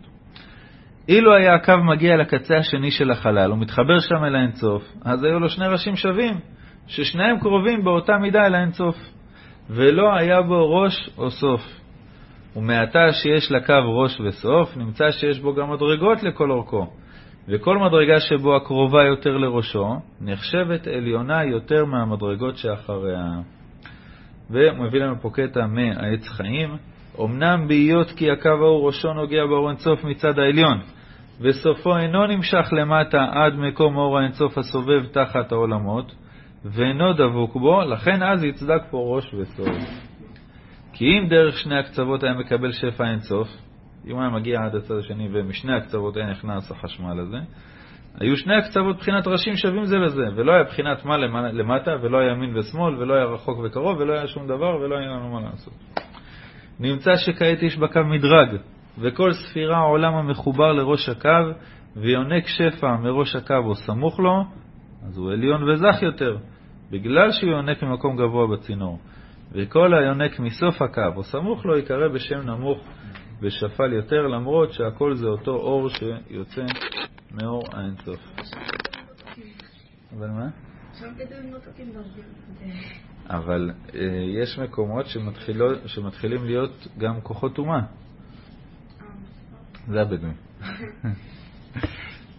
[1.08, 5.50] אילו היה הקו מגיע לקצה השני של החלל ומתחבר שם אל האינסוף, אז היו לו
[5.50, 6.36] שני ראשים שווים,
[6.88, 8.96] ששניהם קרובים באותה מידה אל האינסוף,
[9.70, 11.62] ולא היה בו ראש או סוף.
[12.56, 16.88] ומעתה שיש לקו ראש וסוף, נמצא שיש בו גם מדרגות לכל אורכו,
[17.48, 23.26] וכל מדרגה שבו הקרובה יותר לראשו, נחשבת עליונה יותר מהמדרגות שאחריה.
[24.50, 26.78] והוא מביא לנו פה קטע מהעץ חיים,
[27.22, 30.80] אמנם בהיות כי הקו ההוא ראשו נוגע באור אינסוף מצד העליון,
[31.42, 36.16] וסופו אינו נמשך למטה עד מקום אור האינסוף הסובב תחת העולמות,
[36.66, 39.68] ואינו דבוק בו, לכן אז יצדק פה ראש וסוף.
[40.94, 43.48] כי אם דרך שני הקצוות היה מקבל שפע אינסוף,
[44.08, 47.38] אם היה מגיע עד הצד השני ומשני הקצוות היה נכנס החשמל הזה,
[48.20, 51.18] היו שני הקצוות בחינת ראשים שווים זה לזה, ולא היה בחינת מה
[51.52, 55.08] למטה, ולא היה ימין ושמאל, ולא היה רחוק וקרוב, ולא היה שום דבר, ולא היה
[55.08, 55.74] לנו מה לעשות.
[56.80, 58.58] נמצא שכעת יש בקו מדרג,
[59.00, 61.30] וכל ספירה עולם המחובר לראש הקו,
[61.96, 64.44] ויונק שפע מראש הקו או סמוך לו,
[65.08, 66.38] אז הוא עליון וזך יותר,
[66.92, 69.00] בגלל שהוא יונק ממקום גבוה בצינור.
[69.52, 72.80] וכל היונק מסוף הקו או סמוך לו ייקרא בשם נמוך
[73.42, 76.62] ושפל יותר, למרות שהכל זה אותו אור שיוצא
[77.32, 78.20] מאור האינסוף.
[80.18, 80.48] אבל מה?
[83.30, 84.00] אבל אה,
[84.42, 85.06] יש מקומות
[85.86, 87.82] שמתחילים להיות גם כוחות אומה.
[89.88, 90.36] זה הבדואים.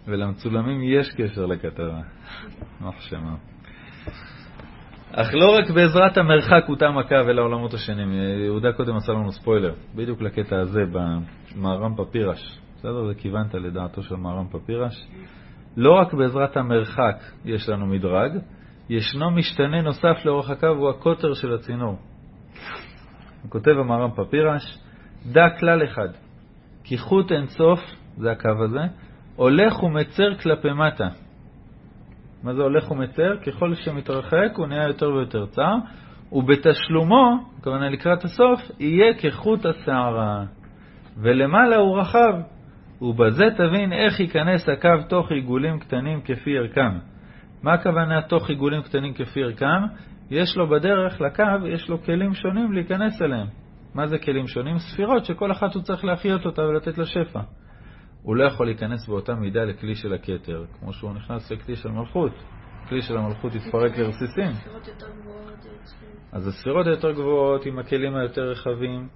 [0.06, 2.00] ולמצולמים יש קשר לכתבה.
[2.80, 3.36] מחשמה.
[5.12, 8.12] אך לא רק בעזרת המרחק הותם הקו אל העולמות השונים.
[8.44, 12.58] יהודה קודם עשה לנו ספוילר, בדיוק לקטע הזה במהר"ם פפירש.
[12.76, 13.06] בסדר?
[13.06, 15.06] זה כיוונת לדעתו של מהר"ם פפירש.
[15.76, 18.32] לא רק בעזרת המרחק יש לנו מדרג,
[18.90, 21.98] ישנו משתנה נוסף לאורך הקו, הוא הקוטר של הצינור.
[23.48, 24.78] כותב המהר"ם פפירש,
[25.32, 26.08] דע כלל אחד,
[26.84, 27.80] כי חוט אינסוף,
[28.16, 28.82] זה הקו הזה,
[29.36, 31.08] הולך ומצר כלפי מטה.
[32.42, 33.36] מה זה הולך ומצר?
[33.46, 35.74] ככל שמתרחק הוא נהיה יותר ויותר צר,
[36.32, 40.44] ובתשלומו, הכוונה לקראת הסוף, יהיה כחוט השערה.
[41.16, 42.34] ולמעלה הוא רחב,
[43.00, 46.98] ובזה תבין איך ייכנס הקו תוך עיגולים קטנים כפי ערכם.
[47.64, 49.82] מה הכוונה תוך עיגולים קטנים כפי ערכם?
[50.30, 53.46] יש לו בדרך לקו, יש לו כלים שונים להיכנס אליהם.
[53.94, 54.78] מה זה כלים שונים?
[54.78, 57.40] ספירות שכל אחת הוא צריך להחיות אותה ולתת לה שפע.
[58.22, 62.32] הוא לא יכול להיכנס באותה מידה לכלי של הכתר, כמו שהוא נכנס לכלי של מלכות.
[62.88, 64.70] כלי של המלכות יתפרק לרסיסים.
[66.32, 69.08] אז הספירות היותר גבוהות עם הכלים היותר רחבים,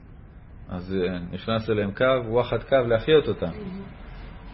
[0.69, 3.53] אז אה, נכנס אליהם קו, וואחד קו להחיות אותם.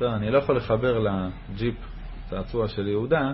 [0.01, 1.75] לא, אני לא יכול לחבר לג'יפ
[2.31, 3.33] צעצוע של יהודה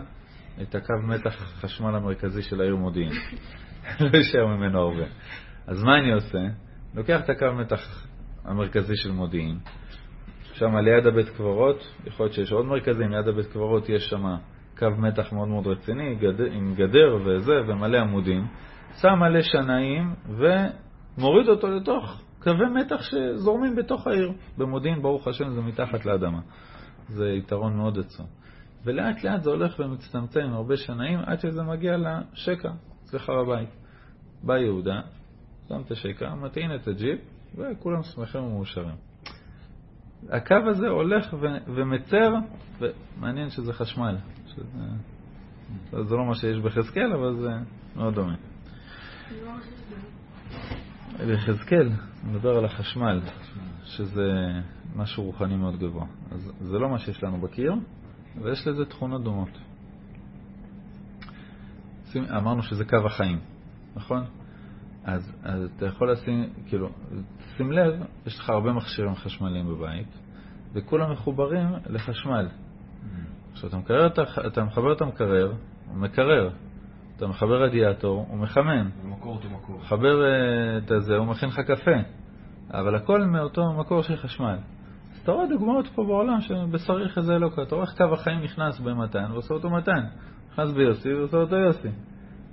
[0.63, 3.13] את הקו מתח חשמל המרכזי של העיר מודיעין.
[4.01, 5.05] לא יישאר ממנו הרבה.
[5.67, 6.39] אז מה אני עושה?
[6.95, 8.07] לוקח את הקו מתח
[8.45, 9.59] המרכזי של מודיעין,
[10.55, 14.25] שם ליד הבית קברות, יכול להיות שיש עוד מרכזים, ליד הבית קברות יש שם
[14.79, 16.41] קו מתח מאוד מאוד רציני, גד...
[16.53, 18.47] עם גדר וזה, ומלא עמודים,
[19.01, 24.33] שם מלא שנאים ומוריד אותו לתוך קווי מתח שזורמים בתוך העיר.
[24.59, 26.41] במודיעין, ברוך השם, זה מתחת לאדמה.
[27.09, 28.27] זה יתרון מאוד עצום.
[28.85, 32.71] ולאט לאט זה הולך ומצטמצם הרבה שנאים עד שזה מגיע לשקע,
[33.05, 33.69] אצלך בבית.
[34.43, 35.01] בא יהודה,
[35.69, 37.21] שם את השקע, מטעין את הג'יפ,
[37.55, 38.97] וכולם שמחים ומאושרים.
[40.29, 42.35] הקו הזה הולך ו- ומצר,
[42.81, 44.17] ומעניין שזה חשמל.
[44.47, 44.69] שזה,
[46.03, 47.51] זה לא מה שיש בחזקאל, אבל זה
[47.97, 48.35] מאוד דומה.
[51.27, 51.91] ביחזקאל,
[52.25, 53.21] מדבר על החשמל,
[53.85, 54.33] שזה
[54.97, 56.07] משהו רוחני מאוד גבוה.
[56.31, 57.75] אז זה לא מה שיש לנו בקיר,
[58.43, 59.59] ויש לזה תכונות דומות.
[62.17, 63.39] אמרנו שזה קו החיים,
[63.97, 64.25] נכון?
[65.05, 66.89] אז, אז אתה יכול לשים, כאילו,
[67.57, 70.19] שים לב, יש לך הרבה מכשירים חשמליים בבית,
[70.73, 72.49] וכולם מחוברים לחשמל.
[73.53, 75.53] עכשיו, אתה, מקרר, אתה, אתה מחבר את המקרר,
[75.89, 76.51] הוא מקרר.
[77.17, 78.91] אתה מחבר רדיאטור, הוא מחמם.
[79.05, 79.79] במקור אותו מקור.
[79.79, 81.91] מחבר אה, את הזה, הוא מכין לך קפה.
[82.71, 84.57] אבל הכל מאותו מקור של חשמל.
[85.23, 87.63] אתה רואה דוגמאות פה בעולם שבשריך איזה אלוקה.
[87.63, 90.05] אתה רואה איך קו החיים נכנס במתן ועושה אותו מתן.
[90.53, 91.89] נכנס ביוסי ועושה אותו יוסי.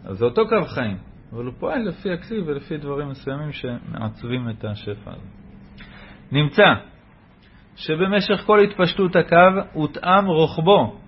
[0.05, 0.97] אז זה אותו קו חיים.
[1.33, 5.27] אבל הוא פועל לפי הכלי ולפי דברים מסוימים שמעצבים את השפע הזה.
[6.31, 6.63] נמצא
[7.75, 10.99] שבמשך כל התפשטות הקו הותאם רוחבו,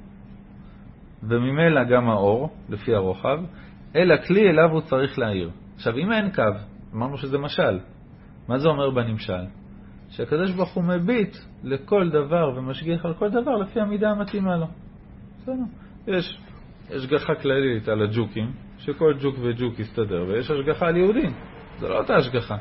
[1.23, 3.39] וממילא גם האור, לפי הרוחב,
[3.95, 5.49] אל הכלי אליו הוא צריך להעיר.
[5.75, 6.43] עכשיו, אם אין קו,
[6.93, 7.79] אמרנו שזה משל,
[8.47, 9.58] מה זה אומר בנמשל?
[10.09, 14.67] שהקדוש ברוך הוא מביט לכל דבר ומשגיח על כל דבר לפי המידה המתאימה לו.
[15.37, 15.63] בסדר.
[16.07, 16.39] יש
[16.95, 21.31] השגחה כללית על הג'וקים, שכל ג'וק וג'וק יסתדר, ויש השגחה על יהודים.
[21.79, 22.57] זו לא אותה השגחה.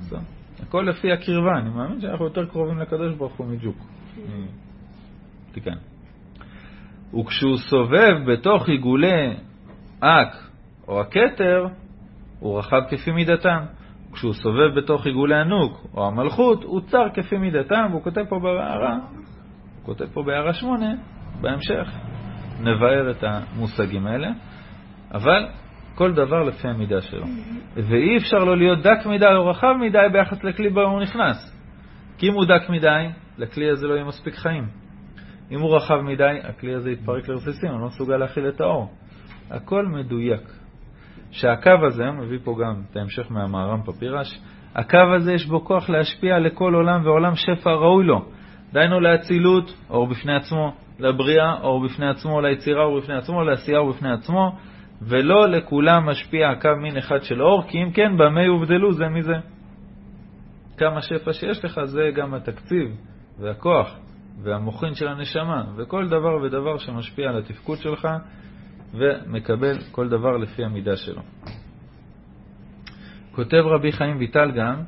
[0.00, 0.20] בסדר.
[0.62, 3.76] הכל לפי הקרבה, אני מאמין שאנחנו יותר קרובים לקדוש ברוך הוא מג'וק.
[5.52, 5.76] תיקן.
[7.20, 9.36] וכשהוא סובב בתוך עיגולי
[10.00, 10.50] אק
[10.88, 11.66] או הכתר,
[12.40, 13.64] הוא רחב כפי מידתם.
[14.12, 18.94] כשהוא סובב בתוך עיגולי הנוק או המלכות, הוא צר כפי מידתם, והוא כותב פה בהערה,
[18.94, 20.94] הוא כותב פה בהערה שמונה,
[21.40, 21.88] בהמשך,
[22.60, 24.28] נבהר את המושגים האלה,
[25.14, 25.46] אבל
[25.94, 27.26] כל דבר לפי המידה שלו.
[27.74, 31.56] ואי אפשר לו להיות דק מדי או רחב מדי ביחס לכלי בו הוא נכנס.
[32.18, 33.06] כי אם הוא דק מדי,
[33.38, 34.66] לכלי הזה לא יהיה מספיק חיים.
[35.50, 38.94] אם הוא רחב מדי, הכלי הזה יתפרק לרסיסים, אני לא מסוגל להכיל את האור.
[39.50, 40.59] הכל מדויק.
[41.30, 44.40] שהקו הזה, מביא פה גם את ההמשך מהמהר"ם פפירש,
[44.74, 48.24] הקו הזה יש בו כוח להשפיע לכל עולם ועולם שפע ראוי לו.
[48.72, 53.92] דהיינו לאצילות, אור בפני עצמו, לבריאה, אור בפני עצמו, ליצירה, אור בפני עצמו, לעשייה, אור
[53.92, 54.56] בפני עצמו,
[55.02, 59.34] ולא לכולם משפיע הקו מין אחד של אור, כי אם כן, במה יובדלו זה מזה.
[60.76, 62.96] כמה שפע שיש לך, זה גם התקציב
[63.38, 63.98] והכוח
[64.42, 68.08] והמוחין של הנשמה, וכל דבר ודבר שמשפיע על התפקוד שלך,
[68.94, 71.22] ומקבל כל דבר לפי המידה שלו.
[73.32, 74.82] כותב רבי חיים ויטל גם,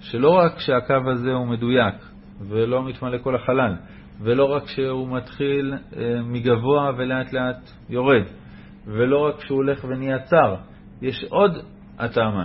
[0.00, 1.94] שלא רק שהקו הזה הוא מדויק
[2.48, 3.76] ולא מתמלא כל החלל,
[4.20, 8.24] ולא רק שהוא מתחיל אה, מגבוה ולאט לאט יורד,
[8.86, 10.56] ולא רק שהוא הולך ונהיה צר,
[11.02, 11.58] יש עוד
[11.98, 12.44] התאמה.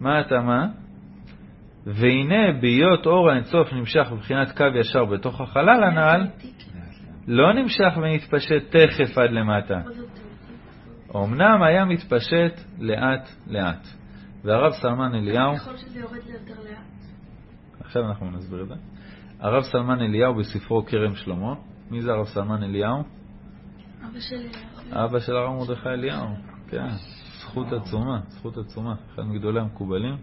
[0.00, 0.66] מה ההתאמה?
[1.86, 6.26] והנה בהיות אור האינסוף נמשך בבחינת קו ישר בתוך החלל הנ"ל,
[7.26, 9.80] לא נמשך ונתפשט תכף עד למטה.
[11.16, 13.86] אמנם היה מתפשט לאט לאט.
[14.44, 15.52] והרב סלמן אליהו...
[17.80, 18.74] עכשיו אנחנו נסביר את זה.
[19.40, 21.54] הרב סלמן אליהו בספרו כרם שלמה,
[21.90, 23.02] מי זה הרב סלמן אליהו?
[24.04, 24.48] אבא שלי...
[24.92, 26.26] אבא של הרב מרדכי אליהו,
[26.70, 26.88] כן,
[27.40, 30.16] זכות עצומה, זכות עצומה, אחד מגדולי המקובלים.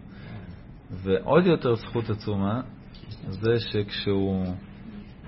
[0.90, 2.60] ועוד יותר זכות עצומה
[3.28, 4.46] זה שכשהוא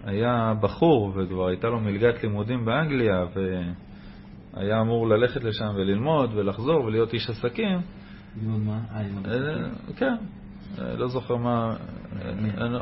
[0.07, 3.25] היה בחור וכבר הייתה לו מלגת לימודים באנגליה
[4.55, 7.79] והיה אמור ללכת לשם וללמוד ולחזור ולהיות איש עסקים,
[8.43, 8.81] ללמוד מה?
[8.95, 10.15] אה, אה, כן,
[10.79, 11.77] אה, לא זוכר מה,
[12.57, 12.81] לא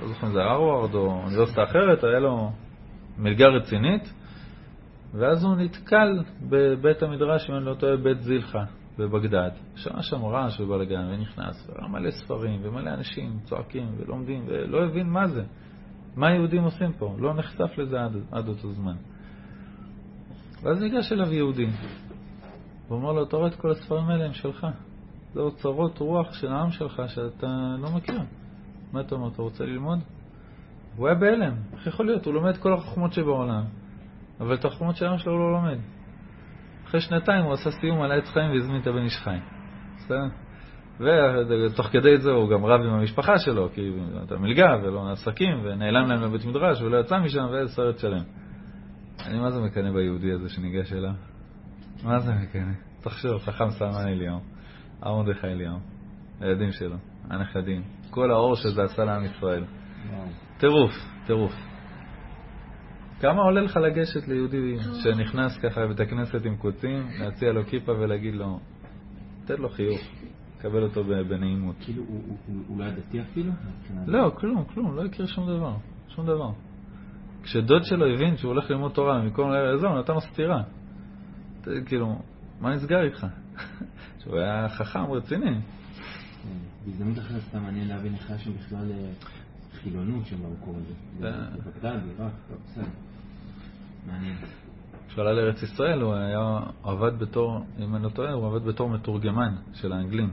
[0.00, 2.50] לא זוכר אם זה הרווארד או אוניברסיטה אחרת, היה לו
[3.18, 4.12] מלגה רצינית,
[5.14, 8.64] ואז הוא נתקל בבית המדרש, אם אני לא טועה, בית זילחה
[8.98, 9.50] בבגדד.
[9.76, 15.42] שהיה שם רעש ובלאגן, ונכנס, מלא ספרים, ומלא אנשים צועקים ולומדים, ולא הבין מה זה.
[16.16, 17.14] מה היהודים עושים פה?
[17.18, 18.96] לא נחשף לזה עד, עד אותו זמן.
[20.62, 21.66] ואז ניגש אליו יהודי,
[22.88, 24.66] ואומר לו, אתה רואה את כל הספרים האלה הם שלך.
[25.32, 28.20] זה אוצרות רוח של העם שלך שאתה לא מכיר.
[28.92, 29.98] מה אתה אומר, אתה רוצה ללמוד?
[30.96, 32.26] הוא היה בהלם, איך יכול להיות?
[32.26, 33.64] הוא לומד כל החוכמות שבעולם,
[34.40, 35.78] אבל את החוכמות של העם שלו הוא לא לומד.
[36.84, 39.42] אחרי שנתיים הוא עשה סיום על העץ חיים והזמין את הבן איש חיים.
[39.96, 40.45] בסדר?
[41.00, 46.08] ותוך כדי זה הוא גם רב עם המשפחה שלו, כי הייתה מלגה ולא עסקים, ונעלם
[46.08, 48.22] להם לבית מדרש ולא יצא משם, ואיזה סרט שלם.
[49.26, 51.12] אני מה זה מקנא ביהודי הזה שניגש אליו?
[52.04, 52.72] מה זה מקנא?
[53.00, 54.38] תחשוב, חכם סלמן אליהו,
[55.02, 55.78] הרב מרדכי אליהו,
[56.40, 56.96] הילדים שלו,
[57.30, 59.64] הנכדים, כל האור שזה עשה לעם ישראל.
[60.58, 60.92] טירוף,
[61.26, 61.52] טירוף.
[63.20, 68.34] כמה עולה לך לגשת ליהודי שנכנס ככה לבית הכנסת עם קוצים, להציע לו כיפה ולהגיד
[68.34, 68.60] לו,
[69.44, 70.00] תן לו חיוך,
[70.58, 71.76] קבל אותו בנעימות.
[71.80, 73.52] כאילו, הוא- לא היה דתי אפילו?
[74.06, 75.76] לא, כלום, כלום, לא יקרה שום דבר,
[76.08, 76.50] שום דבר.
[77.42, 80.62] כשדוד שלו הבין שהוא הולך ללמוד תורה במקום לעזור, הוא נתן לו סטירה.
[81.86, 82.18] כאילו,
[82.60, 83.26] מה נסגר איתך?
[84.20, 85.54] שהוא היה חכם רציני.
[85.54, 86.48] כן.
[86.86, 89.10] בהזדמנות אחרת סתם מעניין להבין איך היה שם בכלל אה,
[89.72, 90.92] חילונות שם במקום הזה.
[91.26, 91.46] אה.
[91.50, 92.84] בבגדד, בעיראק, לא, בסדר.
[94.06, 94.36] מעניין.
[95.08, 98.90] כשהוא עלה לארץ ישראל הוא היה עבד בתור, אם אני לא טועה, הוא עבד בתור
[98.90, 100.32] מתורגמן של האנגלים.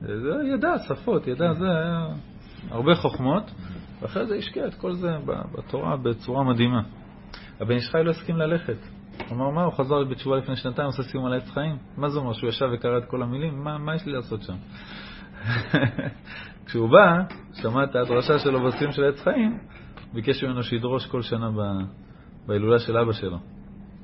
[0.00, 2.06] זה ידע שפות, ידע זה, היה
[2.70, 3.50] הרבה חוכמות,
[4.02, 6.82] ואחרי זה השקיע את כל זה בתורה בצורה מדהימה.
[7.60, 8.76] הבן איש חי לא הסכים ללכת.
[9.28, 11.78] הוא אמר, מה, הוא חזר בתשובה לפני שנתיים, עושה סיום על עץ חיים?
[11.96, 13.64] מה זה אומר, שהוא ישב וקרא את כל המילים?
[13.64, 14.56] מה, מה יש לי לעשות שם?
[16.66, 17.22] כשהוא בא,
[17.62, 19.58] שמע את ההדרשה שלו בסיום של עץ חיים,
[20.12, 21.84] ביקש ממנו שידרוש כל שנה ב-
[22.46, 23.38] בהילולה של אבא שלו,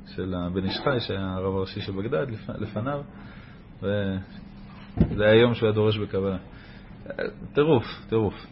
[0.07, 3.03] של הבן איש חי, שהיה הרב הראשי של בגדד לפ- לפניו,
[5.11, 6.37] וזה היה יום שהוא היה דורש בקבלה.
[7.55, 8.47] טירוף, טירוף.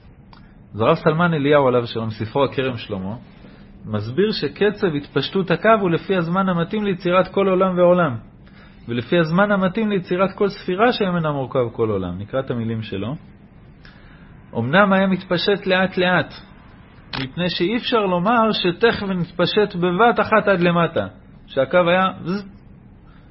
[0.75, 3.17] אז הרב סלמן אליהו עליו שלום, ספרו הכרם שלמה,
[3.85, 8.17] מסביר שקצב התפשטות הקו הוא לפי הזמן המתאים ליצירת כל עולם ועולם,
[8.89, 12.19] ולפי הזמן המתאים ליצירת כל ספירה שממנה מורכב כל עולם.
[12.19, 13.15] נקרא את המילים שלו.
[14.59, 16.35] אמנם היה מתפשט לאט לאט,
[17.23, 21.07] מפני שאי אפשר לומר שתכף נתפשט בבת אחת עד למטה,
[21.47, 22.49] שהקו היה זז,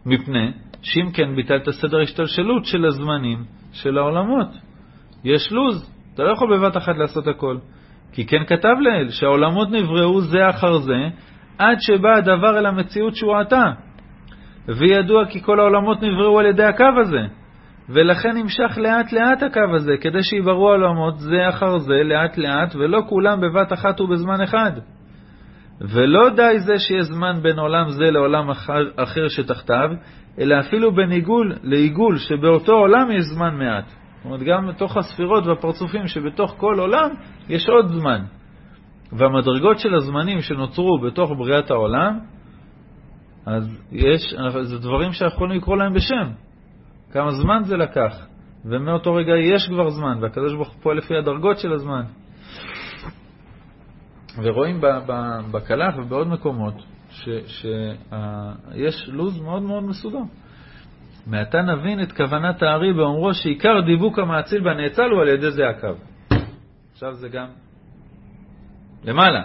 [0.05, 0.51] מפני
[0.83, 4.47] שאם כן ביטלת סדר השתלשלות של הזמנים של העולמות.
[5.23, 7.57] יש לוז, אתה לא יכול בבת אחת לעשות הכל.
[8.11, 10.97] כי כן כתב לאל שהעולמות נבראו זה אחר זה,
[11.57, 13.71] עד שבא הדבר אל המציאות שהוא עתה.
[14.67, 17.21] וידוע כי כל העולמות נבראו על ידי הקו הזה.
[17.89, 23.01] ולכן נמשך לאט לאט הקו הזה, כדי שיבררו העולמות זה אחר זה, לאט לאט, ולא
[23.09, 24.71] כולם בבת אחת ובזמן אחד.
[25.81, 29.89] ולא די זה שיש זמן בין עולם זה לעולם אחר, אחר שתחתיו,
[30.39, 33.85] אלא אפילו בין עיגול לעיגול, שבאותו עולם יש זמן מעט.
[33.87, 37.09] זאת אומרת, גם בתוך הספירות והפרצופים שבתוך כל עולם
[37.49, 38.23] יש עוד זמן.
[39.11, 42.19] והמדרגות של הזמנים שנוצרו בתוך בריאת העולם,
[43.45, 46.31] אז יש, זה דברים שאנחנו יכולים לקרוא להם בשם.
[47.11, 48.27] כמה זמן זה לקח,
[48.65, 52.03] ומאותו רגע יש כבר זמן, והקדוש ברוך הוא פועל לפי הדרגות של הזמן.
[54.43, 54.81] ורואים
[55.51, 60.23] בקלח ובעוד מקומות שיש לו"ז מאוד מאוד מסודר.
[61.27, 65.93] מעתה נבין את כוונת הארי באומרו שעיקר דיבוק המאציל בנאצל הוא על ידי זה הקו.
[66.93, 67.47] עכשיו זה גם
[69.03, 69.43] למעלה.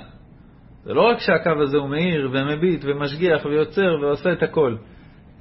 [0.85, 4.77] זה לא רק שהקו הזה הוא מאיר ומביט ומשגיח ויוצר ועושה את הכל.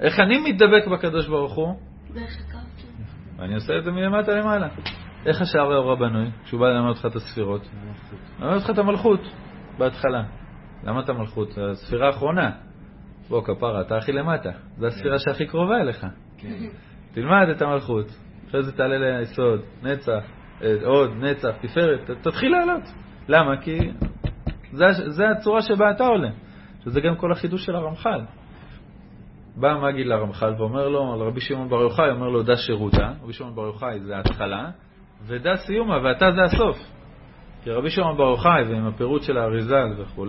[0.00, 1.74] איך אני מתדבק בקדוש ברוך הוא?
[2.40, 2.58] הקו.
[3.38, 4.68] ואני עושה את זה מלמטה למעלה.
[5.26, 6.30] איך השער האורה בנוי?
[6.44, 7.68] כשהוא בא ללמד אותך את הספירות.
[8.40, 9.20] ללמד אותך את המלכות
[9.78, 10.22] בהתחלה.
[10.84, 11.52] למה את המלכות?
[11.52, 12.50] זו הספירה האחרונה.
[13.28, 14.50] בוא, כפרה, אתה הכי למטה.
[14.76, 16.06] זו הספירה שהכי קרובה אליך.
[16.38, 16.48] כן.
[17.12, 18.06] תלמד את המלכות.
[18.48, 20.24] אחרי זה תעלה ליסוד, נצח,
[20.62, 22.10] אה, עוד, נצח, תפארת.
[22.22, 22.82] תתחיל לעלות.
[23.28, 23.56] למה?
[23.56, 23.78] כי
[25.08, 26.30] זה הצורה שבה אתה עולה.
[26.84, 28.20] שזה גם כל החידוש של הרמח"ל.
[29.56, 33.54] בא מגיד לרמח"ל ואומר לו, לרבי שמעון בר יוחאי, אומר לו, דע שירותא, רבי שמעון
[33.54, 34.70] בר יוחאי זה ההתחלה,
[35.26, 36.97] ודע סיומה, ואתה זה הסוף.
[37.68, 40.26] כי רבי שמעון בר יוחאי, ועם הפירוט של האריזל וכו',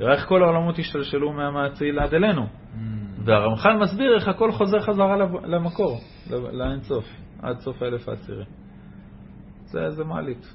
[0.00, 2.42] יראה איך כל העולמות השתלשלו מהמאציל עד אלינו.
[2.42, 2.78] Mm.
[3.24, 7.04] והרמח"ל מסביר איך הכל חוזר חזרה למקור, לאינסוף,
[7.42, 8.44] עד סוף האלף העשירי.
[9.64, 10.54] זה, זה מעלית.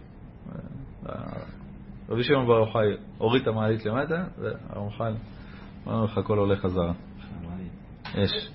[2.09, 5.13] רבי שמעון בר יוחאי הוריד את המעלית למטה, והרמח"ל
[5.85, 6.93] אומר לך הכל עולה חזרה.
[8.15, 8.51] יש.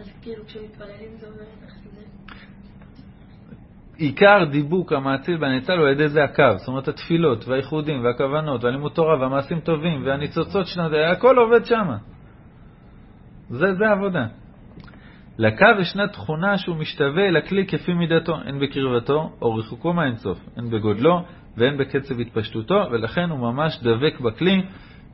[0.00, 1.81] אז כאילו כשמתפללים זה אומר.
[3.96, 8.92] עיקר דיבוק המאציל בנצל הוא על ידי זה הקו, זאת אומרת התפילות והייחודים והכוונות והלימוד
[8.92, 11.88] תורה והמעשים טובים והניצוצות שלנו, הכל עובד שם.
[13.50, 14.26] זה, זה העבודה.
[15.38, 20.70] לקו ישנה תכונה שהוא משתווה אל הכלי כפי מידתו, הן בקרבתו או רחוקו מהאינסוף, הן
[20.70, 21.22] בגודלו
[21.56, 24.62] והן בקצב התפשטותו, ולכן הוא ממש דבק בכלי.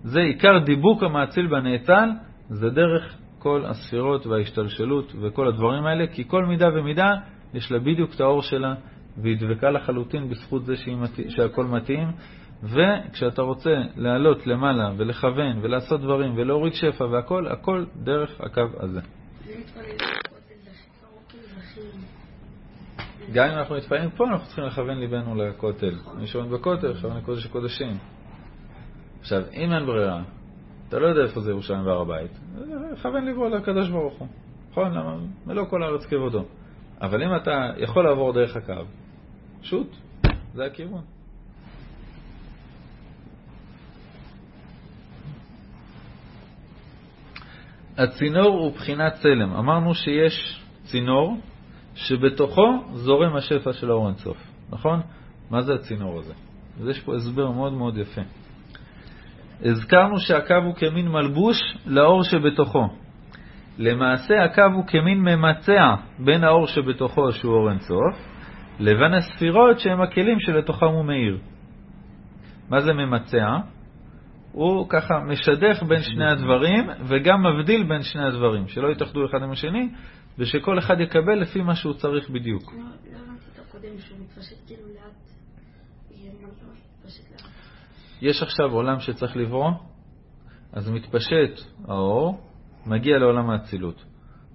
[0.02, 2.10] זה עיקר דיבוק המאציל בנאצל,
[2.48, 7.14] זה דרך כל הספירות וההשתלשלות וכל הדברים האלה, כי כל מידה ומידה
[7.54, 8.74] יש לה בדיוק את האור שלה,
[9.22, 10.74] והיא דבקה לחלוטין בזכות זה
[11.28, 12.08] שהכל מתאים.
[12.62, 19.00] וכשאתה רוצה לעלות למעלה ולכוון ולעשות דברים ולהוריד שפע והכל, הכל דרך הקו הזה.
[23.32, 25.94] גם אם אנחנו מתפעלים פה, אנחנו צריכים לכוון ליבנו לכותל.
[26.18, 27.98] מי שעומד בכותל, עכשיו אני קודש הקודשים.
[29.20, 30.22] עכשיו, אם אין ברירה,
[30.88, 32.30] אתה לא יודע איפה זה ירושלים והר הבית,
[32.92, 34.28] לכוון ליבו לקדוש ברוך הוא.
[34.70, 34.94] נכון?
[34.94, 35.16] למה?
[35.46, 36.44] מלוא כל הארץ כבודו.
[37.00, 38.84] אבל אם אתה יכול לעבור דרך הקו,
[39.62, 39.96] שוט,
[40.54, 41.02] זה הכיוון.
[47.98, 49.52] הצינור הוא בחינת צלם.
[49.52, 51.36] אמרנו שיש צינור
[51.94, 54.36] שבתוכו זורם השפע של האור אינסוף,
[54.70, 55.00] נכון?
[55.50, 56.32] מה זה הצינור הזה?
[56.80, 58.20] אז יש פה הסבר מאוד מאוד יפה.
[59.60, 62.88] הזכרנו שהקו הוא כמין מלבוש לאור שבתוכו.
[63.78, 68.16] למעשה הקו הוא כמין ממצע בין האור שבתוכו, שהוא אור אינסוף,
[68.78, 71.38] לבין הספירות שהם הכלים שלתוכם הוא מאיר.
[72.68, 73.56] מה זה ממצע?
[74.52, 79.50] הוא ככה משדך בין שני הדברים וגם מבדיל בין שני הדברים, שלא יתאחדו אחד עם
[79.50, 79.88] השני
[80.38, 82.72] ושכל אחד יקבל לפי מה שהוא צריך בדיוק.
[82.72, 85.28] לא הבנתי את הקודם שהוא מתפשט כאילו לאט.
[88.22, 89.70] יש עכשיו עולם שצריך לברוא,
[90.72, 92.47] אז מתפשט האור,
[92.88, 94.04] מגיע לעולם האצילות.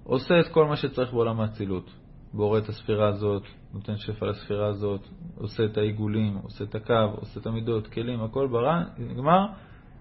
[0.04, 1.94] עושה את כל מה שצריך בעולם האצילות.
[2.34, 5.02] בורא את הספירה הזאת, נותן שפע לספירה הזאת,
[5.36, 9.46] עושה את העיגולים, עושה את הקו, עושה את המידות, כלים, הכל ברא, נגמר,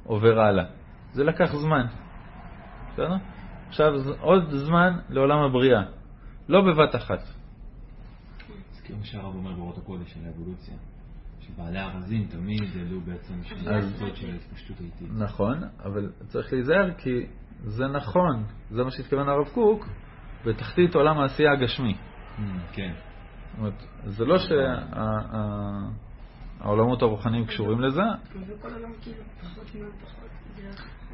[0.04, 0.64] עובר הלאה.
[1.12, 1.86] זה לקח זמן.
[2.92, 3.16] בסדר?
[3.68, 5.82] עכשיו עוד זמן לעולם הבריאה,
[6.48, 7.20] לא בבת אחת.
[8.72, 10.74] זה כאילו שהרב אומר באורות הקודש על האבולוציה.
[11.40, 13.34] שבעלי הארזים תמיד העלו בעצם
[13.66, 15.08] אז- של ההתפשטות האיטית.
[15.18, 17.26] נכון, אבל צריך להיזהר כי
[17.64, 19.88] זה נכון, זה מה שהתכוון הרב קוק,
[20.46, 21.94] בתחתית עולם העשייה הגשמי.
[21.94, 22.40] Mm,
[22.72, 22.92] כן.
[23.50, 24.36] זאת אומרת, זה לא
[26.60, 28.02] שהעולמות הרוחניים קשורים לזה.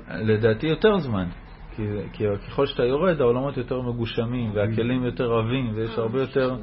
[0.08, 1.28] לדעתי יותר זמן.
[1.76, 1.82] כי,
[2.12, 6.56] כי ככל שאתה יורד, העולמות יותר מגושמים, והכלים יותר עבים, ויש הרבה יותר...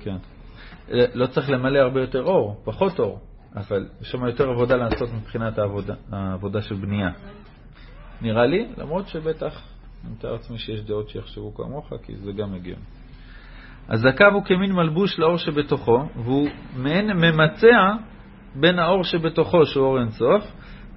[0.00, 0.16] כן.
[1.14, 3.20] לא צריך למלא הרבה יותר אור, פחות אור,
[3.56, 7.10] אבל יש שם יותר עבודה לעשות מבחינת העבודה, העבודה של בנייה.
[8.22, 9.62] נראה לי, למרות שבטח
[10.04, 12.82] אני מתאר לעצמי שיש דעות שיחשבו כמוך, כי זה גם הגיוני.
[13.88, 17.94] הקו הוא כמין מלבוש לאור שבתוכו, והוא מעין ממצע
[18.54, 20.44] בין האור שבתוכו, שהוא אור אינסוף,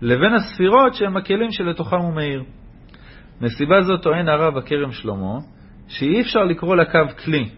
[0.01, 2.43] לבין הספירות שהם הכלים שלתוכם הוא מאיר.
[3.41, 5.37] מסיבה זו טוען הרב הכרם שלמה,
[5.87, 7.49] שאי אפשר לקרוא לקו כלי,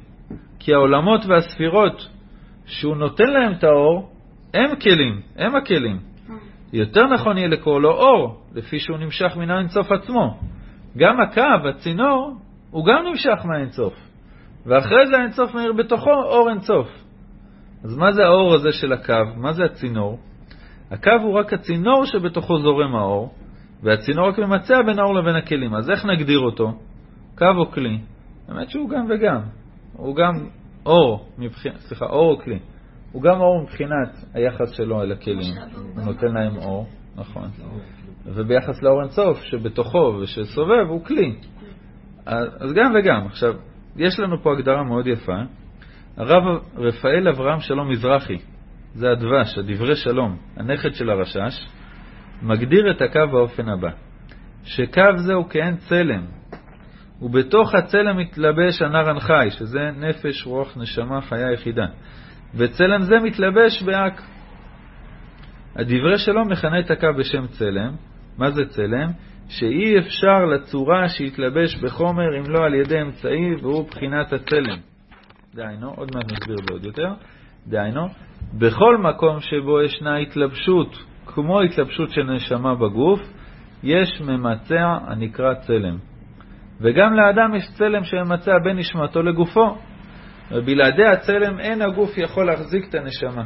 [0.60, 2.10] כי העולמות והספירות
[2.66, 4.10] שהוא נותן להם את האור,
[4.54, 6.15] הם כלים, הם הכלים.
[6.76, 10.40] יותר נכון יהיה לקרוא לו אור, לפי שהוא נמשך מן האינסוף עצמו.
[10.98, 12.34] גם הקו, הצינור,
[12.72, 13.94] הוא גם נמשך מהאינסוף.
[14.66, 16.88] ואחרי זה האינסוף מאיר בתוכו אור אינסוף.
[17.84, 19.14] אז מה זה האור הזה של הקו?
[19.36, 20.20] מה זה הצינור?
[20.92, 23.34] הקו הוא רק הצינור שבתוכו זורם האור,
[23.84, 25.76] והצינור רק ממצע בין האור לבין הכלים.
[25.76, 26.72] אז איך נגדיר אותו?
[27.38, 28.00] קו או כלי?
[28.48, 29.42] האמת שהוא גם וגם.
[29.94, 30.34] הוא גם
[30.86, 31.64] אור, מבח...
[31.80, 32.60] סליחה, אור או כלי.
[33.16, 35.54] הוא גם אור מבחינת היחס שלו אל הכלים.
[35.96, 37.50] הוא נותן להם אור, נכון.
[38.26, 41.36] וביחס לאור אינסוף שבתוכו ושסובב הוא כלי.
[42.26, 43.26] אז גם וגם.
[43.26, 43.54] עכשיו,
[43.96, 45.36] יש לנו פה הגדרה מאוד יפה.
[46.18, 46.44] הרב
[46.78, 48.38] רפאל אברהם שלום מזרחי,
[48.94, 51.68] זה הדבש, הדברי שלום, הנכד של הרשש,
[52.42, 53.90] מגדיר את הקו באופן הבא,
[54.64, 56.26] שקו זה הוא כעין צלם,
[57.22, 61.86] ובתוך הצלם מתלבש הנר הנחי, שזה נפש, רוח, נשמה, חיה יחידה.
[62.58, 64.22] וצלם זה מתלבש באק.
[65.76, 67.96] הדברי שלום מכנה את הקו בשם צלם.
[68.38, 69.08] מה זה צלם?
[69.50, 74.78] שאי אפשר לצורה שיתלבש בחומר אם לא על ידי אמצעי, והוא בחינת הצלם.
[75.56, 77.14] דהיינו, עוד מעט נסביר בעוד יותר,
[77.68, 78.08] דהיינו,
[78.54, 83.20] בכל מקום שבו ישנה התלבשות, כמו התלבשות של נשמה בגוף,
[83.84, 85.98] יש ממצע הנקרא צלם.
[86.82, 89.78] וגם לאדם יש צלם שממצע בין נשמתו לגופו,
[90.52, 93.44] ובלעדי הצלם אין הגוף יכול להחזיק את הנשמה.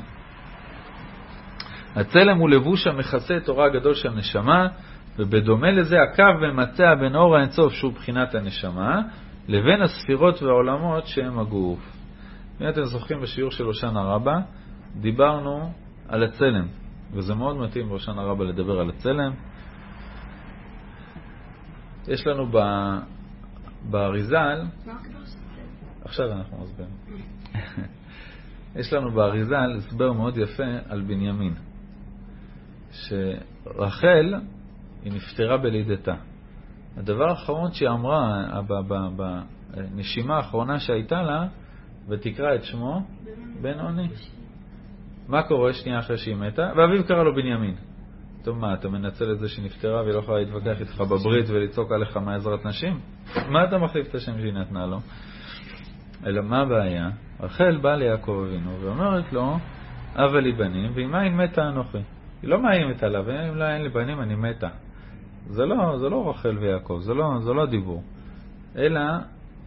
[1.96, 4.68] הצלם הוא לבוש המכסה את אורה הגדול של הנשמה,
[5.18, 9.02] ובדומה לזה הקו ממצע בין אור האינסוף שהוא בחינת הנשמה,
[9.48, 11.80] לבין הספירות והעולמות שהם הגוף.
[12.62, 14.40] אם אתם זוכרים בשיעור של הושענא רבה,
[14.96, 15.74] דיברנו
[16.08, 16.68] על הצלם,
[17.14, 19.32] וזה מאוד מתאים בהושענא רבה לדבר על הצלם.
[22.08, 22.58] יש לנו ב...
[26.06, 26.94] עכשיו אנחנו מסבירים.
[28.76, 31.54] יש לנו באריזל הסבר מאוד יפה על בנימין,
[32.92, 34.36] שרחל
[35.04, 36.16] היא נפטרה בלידתה.
[36.98, 38.46] הדבר האחרון שהיא אמרה
[39.16, 41.48] בנשימה האחרונה שהייתה לה,
[42.10, 43.02] ותקרא את שמו,
[43.62, 44.08] בן עוני.
[45.28, 46.72] מה קורה שנייה אחרי שהיא מתה?
[46.78, 47.76] ואביו קרא לו בנימין.
[48.44, 51.92] טוב, מה, אתה מנצל את זה שהיא נפטרה והיא לא יכולה להתווכח איתך בברית ולצעוק
[51.92, 53.00] עליך מעזרת נשים?
[53.50, 55.00] מה אתה מחליף את השם שהיא נתנה לו?
[56.26, 57.10] אלא מה הבעיה?
[57.40, 59.58] רחל באה ליעקב אבינו ואומרת לו,
[60.16, 61.98] אבא לי בנים, ועם אין מתה אנוכי.
[62.42, 64.70] היא לא מאיימת עליו, אם לא אין לי בנים אני מתה.
[65.48, 68.04] זה לא, זה לא רחל ויעקב, זה לא, זה לא דיבור.
[68.76, 69.02] אלא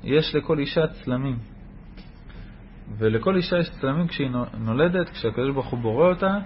[0.05, 1.39] יש לכל אישה צלמים.
[2.99, 6.39] ולכל אישה יש צלמים כשהיא נולדת, כשהקדוש ברוך הוא בורא אותה,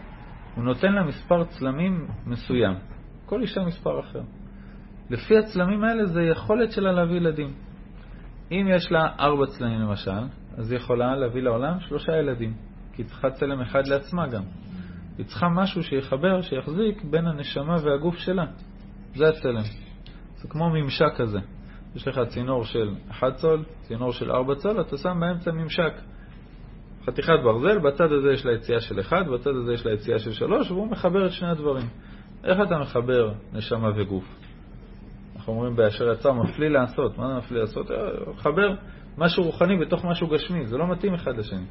[0.55, 2.75] הוא נותן לה מספר צלמים מסוים.
[3.27, 4.23] כל אישה מספר אחר.
[5.11, 7.53] לפי הצלמים האלה זה יכולת שלה להביא ילדים.
[8.53, 10.21] אם יש לה ארבע צלמים למשל,
[10.57, 12.55] אז היא יכולה להביא לעולם שלושה ילדים,
[12.93, 14.43] כי היא צריכה צלם אחד לעצמה גם.
[15.19, 18.45] היא צריכה משהו שיחבר, שיחזיק בין הנשמה והגוף שלה.
[19.15, 19.63] זה הצלם.
[20.37, 21.39] זה כמו ממשק כזה.
[21.97, 25.93] יש לך צינור של 1 צול, צינור של 4 צול, אתה שם באמצע ממשק.
[27.07, 30.33] חתיכת ברזל, בצד הזה יש לה יציאה של 1, בצד הזה יש לה יציאה של
[30.33, 31.87] 3, והוא מחבר את שני הדברים.
[32.45, 34.46] איך אתה מחבר נשמה וגוף?
[35.47, 37.19] אנחנו אומרים באשר יצר מפליא לעשות.
[37.19, 37.91] מה זה מפליא לעשות?
[37.91, 37.97] אה,
[38.37, 38.75] חבר
[39.19, 41.65] משהו רוחני בתוך משהו גשמי, זה לא מתאים אחד לשני.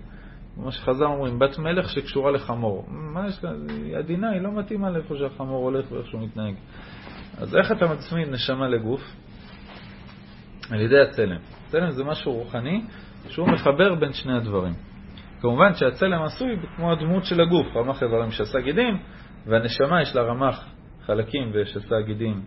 [0.56, 2.86] כמו שחז"ל אומרים, בת מלך שקשורה לחמור.
[2.88, 3.52] מה יש לה?
[3.98, 6.56] עדינה, היא לא מתאימה לאיפה שהחמור הולך ואיך שהוא מתנהג.
[7.38, 9.02] אז איך אתה מצמיד נשמה לגוף?
[10.72, 11.40] על ידי הצלם.
[11.68, 12.82] צלם זה משהו רוחני
[13.28, 14.74] שהוא מחבר בין שני הדברים.
[15.42, 18.98] כמובן שהצלם עשוי כמו הדמות של הגוף, רמ"ח איברים שסה גידים,
[19.46, 20.66] והנשמה יש לה רמ"ח
[21.06, 22.42] חלקים ושסה גידים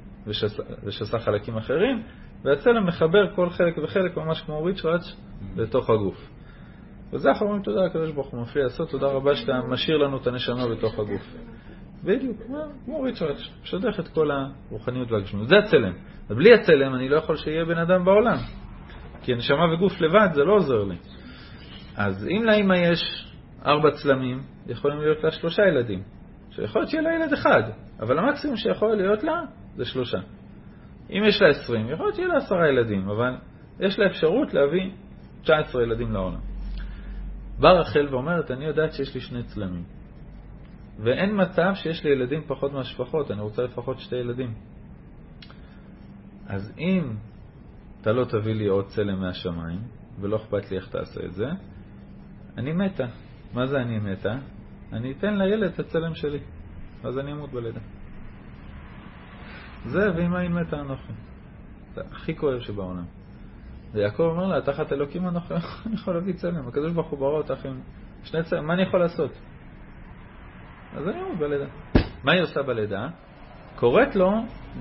[0.84, 2.02] ושסה חלקים אחרים,
[2.44, 5.16] והצלם מחבר כל חלק וחלק ממש כמו ריצ'ראץ'
[5.56, 6.30] לתוך הגוף.
[7.12, 10.26] וזה אנחנו אומרים תודה לקדוש ברוך הוא מפליא לעשות, תודה רבה שאתה משאיר לנו את
[10.26, 11.22] הנשמה בתוך הגוף.
[12.04, 12.36] בדיוק,
[12.84, 15.48] כמו ריצ'ראץ', משדך את כל הרוחניות והגשמיות.
[15.48, 15.92] זה הצלם.
[16.30, 18.36] ובלי הצלם אני לא יכול שיהיה בן אדם בעולם.
[19.22, 20.96] כי הנשמה וגוף לבד זה לא עוזר לי.
[21.96, 23.32] אז אם לאמא יש
[23.66, 26.02] ארבע צלמים, יכולים להיות לה שלושה ילדים.
[26.50, 27.62] שיכול להיות שיהיה לה ילד אחד,
[28.00, 29.42] אבל המקסימום שיכול להיות לה
[29.78, 30.18] זה שלושה.
[31.10, 33.36] אם יש לה עשרים, יכול להיות שיהיה לה עשרה ילדים, אבל
[33.80, 34.90] יש לה אפשרות להביא
[35.42, 36.40] 19 ילדים לעולם.
[37.58, 39.84] באה רחל ואומרת, אני יודעת שיש לי שני צלמים.
[40.98, 44.54] ואין מצב שיש לי ילדים פחות מהשפחות, אני רוצה לפחות שתי ילדים.
[46.46, 47.12] אז אם
[48.00, 49.80] אתה לא תביא לי עוד צלם מהשמיים,
[50.20, 51.46] ולא אכפת לי איך תעשה את זה,
[52.56, 53.06] אני מתה.
[53.54, 54.34] מה זה אני מתה?
[54.92, 56.38] אני אתן לילד את הצלם שלי,
[57.04, 57.80] אז אני אמות בלידה.
[59.84, 61.12] זה ואם אין מתה אנוכי.
[61.94, 63.04] זה הכי כואב שבעולם.
[63.92, 65.54] ויעקב אומר לה, תחת אלוקים אנוכי,
[65.86, 66.68] אני יכול להביא צלם?
[66.68, 67.80] הקדוש ברוך הוא ברא אותך עם
[68.24, 69.30] שני צלם, מה אני יכול לעשות?
[70.96, 71.66] אז אני אמות בלידה.
[72.24, 73.08] מה היא עושה בלידה?
[73.76, 74.30] קוראת לו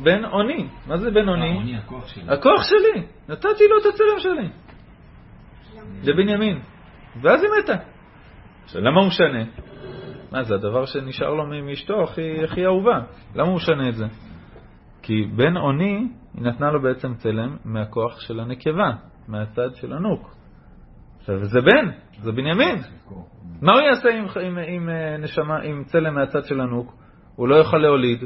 [0.03, 0.67] בן אוני.
[0.87, 1.55] מה זה בן אוני?
[1.55, 2.33] אוני, הכוח שלי.
[2.33, 3.05] הכוח שלי.
[3.29, 4.49] נתתי לו את הצלם שלי.
[6.03, 6.61] לבנימין.
[7.21, 7.75] ואז היא מתה.
[8.63, 9.43] עכשיו, למה הוא משנה?
[10.31, 12.99] מה, זה הדבר שנשאר לו מאשתו הכי, הכי אהובה.
[13.35, 14.05] למה הוא משנה את זה?
[15.07, 18.91] כי בן אוני, היא נתנה לו בעצם צלם מהכוח של הנקבה,
[19.27, 20.35] מהצד של הנוק.
[21.17, 21.91] עכשיו, זה בן,
[22.21, 22.75] זה בנימין.
[23.61, 26.93] מה הוא יעשה עם, עם, עם, אה, נשמה, עם צלם מהצד של הנוק?
[27.35, 28.23] הוא לא יוכל להוליד,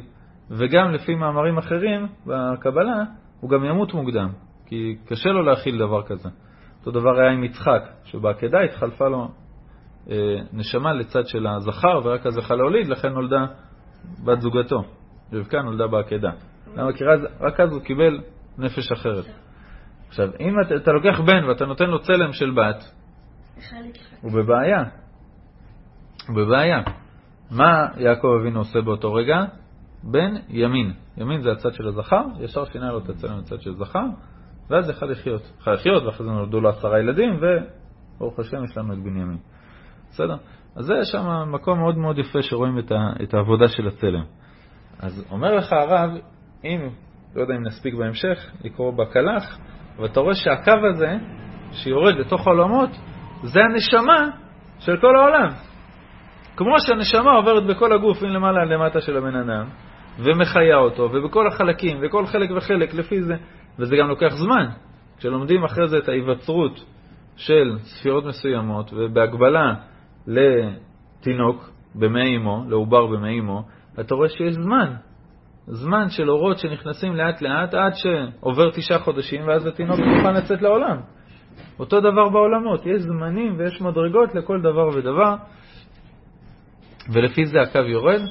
[0.50, 3.04] וגם לפי מאמרים אחרים בקבלה,
[3.40, 4.30] הוא גם ימות מוקדם,
[4.66, 6.30] כי קשה לו להכיל דבר כזה.
[6.80, 9.28] אותו דבר היה עם יצחק, שבעקדה התחלפה לו
[10.10, 10.16] אה,
[10.54, 13.46] נשמה לצד של הזכר, ורק אז יכל להוליד, לכן נולדה
[14.26, 14.84] בת זוגתו.
[15.34, 16.32] רבקה נולדה בעקדה.
[16.76, 16.94] למה?
[16.94, 17.04] כי
[17.40, 18.20] רק אז הוא קיבל
[18.58, 19.26] נפש אחרת.
[20.08, 22.84] עכשיו, אם אתה, אתה לוקח בן ואתה נותן לו צלם של בת,
[24.22, 24.84] הוא בבעיה.
[26.28, 26.82] הוא בבעיה.
[27.52, 29.46] מה יעקב אבינו עושה באותו רגע?
[30.04, 30.94] בן ימין.
[31.18, 34.06] ימין זה הצד של הזכר, ישר שינה לו את הצלם לצד של זכר,
[34.70, 35.52] ואז יכל לחיות.
[35.60, 39.38] יכל לחיות, ואחרי זה נולדו לו עשרה ילדים, וברוך השם יש לנו את בנימין.
[40.10, 40.36] בסדר?
[40.76, 44.24] אז זה שם מקום מאוד מאוד יפה שרואים את, ה, את העבודה של הצלם.
[45.00, 46.12] אז אומר לך הרב,
[46.64, 46.90] אם,
[47.36, 49.60] לא יודע אם נספיק בהמשך, לקרוא בקלח,
[50.00, 51.18] ואתה רואה שהקו הזה,
[51.72, 52.90] שיורד לתוך העולמות,
[53.44, 54.30] זה הנשמה
[54.80, 55.50] של כל העולם.
[56.56, 59.66] כמו שהנשמה עוברת בכל הגוף מלמעלה למטה של הבן אדם,
[60.20, 63.36] ומחיה אותו, ובכל החלקים, וכל חלק וחלק לפי זה,
[63.80, 64.68] וזה גם לוקח זמן.
[65.18, 66.86] כשלומדים אחרי זה את ההיווצרות
[67.36, 69.74] של ספירות מסוימות, ובהגבלה
[70.28, 73.64] לתינוק במעי אמו, לעובר במעי אמו,
[74.00, 74.94] אתה רואה שיש זמן.
[75.72, 80.98] זמן של אורות שנכנסים לאט לאט עד שעובר תשעה חודשים ואז התינוק מוכן לצאת לעולם.
[81.80, 85.36] אותו דבר בעולמות, יש זמנים ויש מדרגות לכל דבר ודבר,
[87.14, 88.22] ולפי זה הקו יורד,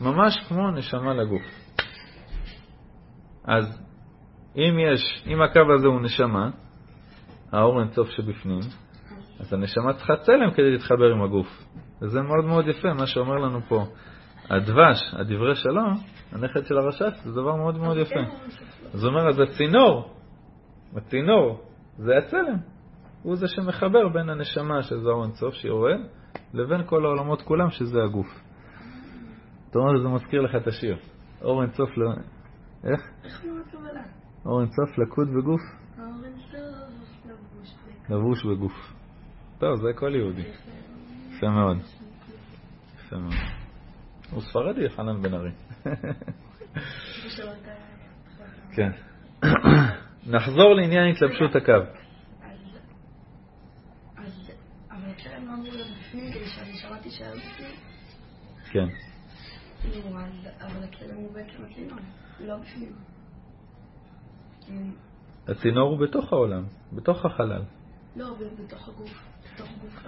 [0.00, 1.42] ממש כמו נשמה לגוף.
[3.44, 3.82] אז
[4.56, 6.50] אם יש, אם הקו הזה הוא נשמה,
[7.52, 8.60] האור אינסוף שבפנים,
[9.40, 11.64] אז הנשמה צריכה צלם כדי להתחבר עם הגוף.
[12.02, 13.84] וזה מאוד מאוד יפה, מה שאומר לנו פה.
[14.50, 15.94] הדבש, הדברי שלום,
[16.32, 18.20] הנכד של הרש"ץ, זה דבר מאוד מאוד יפה.
[18.94, 20.14] אז הוא אומר, אז הצינור,
[20.96, 21.60] הצינור,
[21.98, 22.56] זה הצלם.
[23.22, 26.00] הוא זה שמחבר בין הנשמה, שזה האור אינסוף שיורד,
[26.54, 28.26] לבין כל העולמות כולם, שזה הגוף.
[29.70, 30.96] אתה אומר, זה מזכיר לך את השיר.
[31.42, 32.02] אור אינסוף ל...
[32.84, 33.00] איך?
[34.46, 35.60] אור אינסוף לקוד בגוף,
[38.08, 38.92] לבוש בגוף.
[39.58, 40.44] טוב, זה כל יהודי.
[41.30, 41.76] יפה מאוד.
[42.98, 43.57] יפה מאוד.
[44.30, 45.50] הוא ספרדי, חנן בן ארי.
[48.74, 48.90] כן.
[50.26, 51.72] נחזור לעניין התלבשות הקו.
[58.70, 58.88] כן
[60.84, 61.34] הצינור,
[62.40, 62.56] לא
[65.48, 67.62] הצינור הוא בתוך העולם, בתוך החלל.
[68.16, 69.10] לא, בתוך הגוף.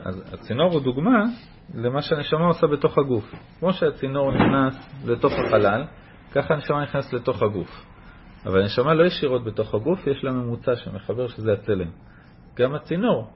[0.05, 1.25] אז הצינור הוא דוגמה
[1.75, 3.35] למה שהנשמה עושה בתוך הגוף.
[3.59, 5.85] כמו שהצינור נכנס לתוך החלל,
[6.33, 7.87] ככה הנשמה נכנסת לתוך הגוף.
[8.47, 11.91] אבל הנשמה לא ישירות בתוך הגוף, יש לה ממוצע שמחבר שזה הצלם.
[12.57, 13.31] גם הצינור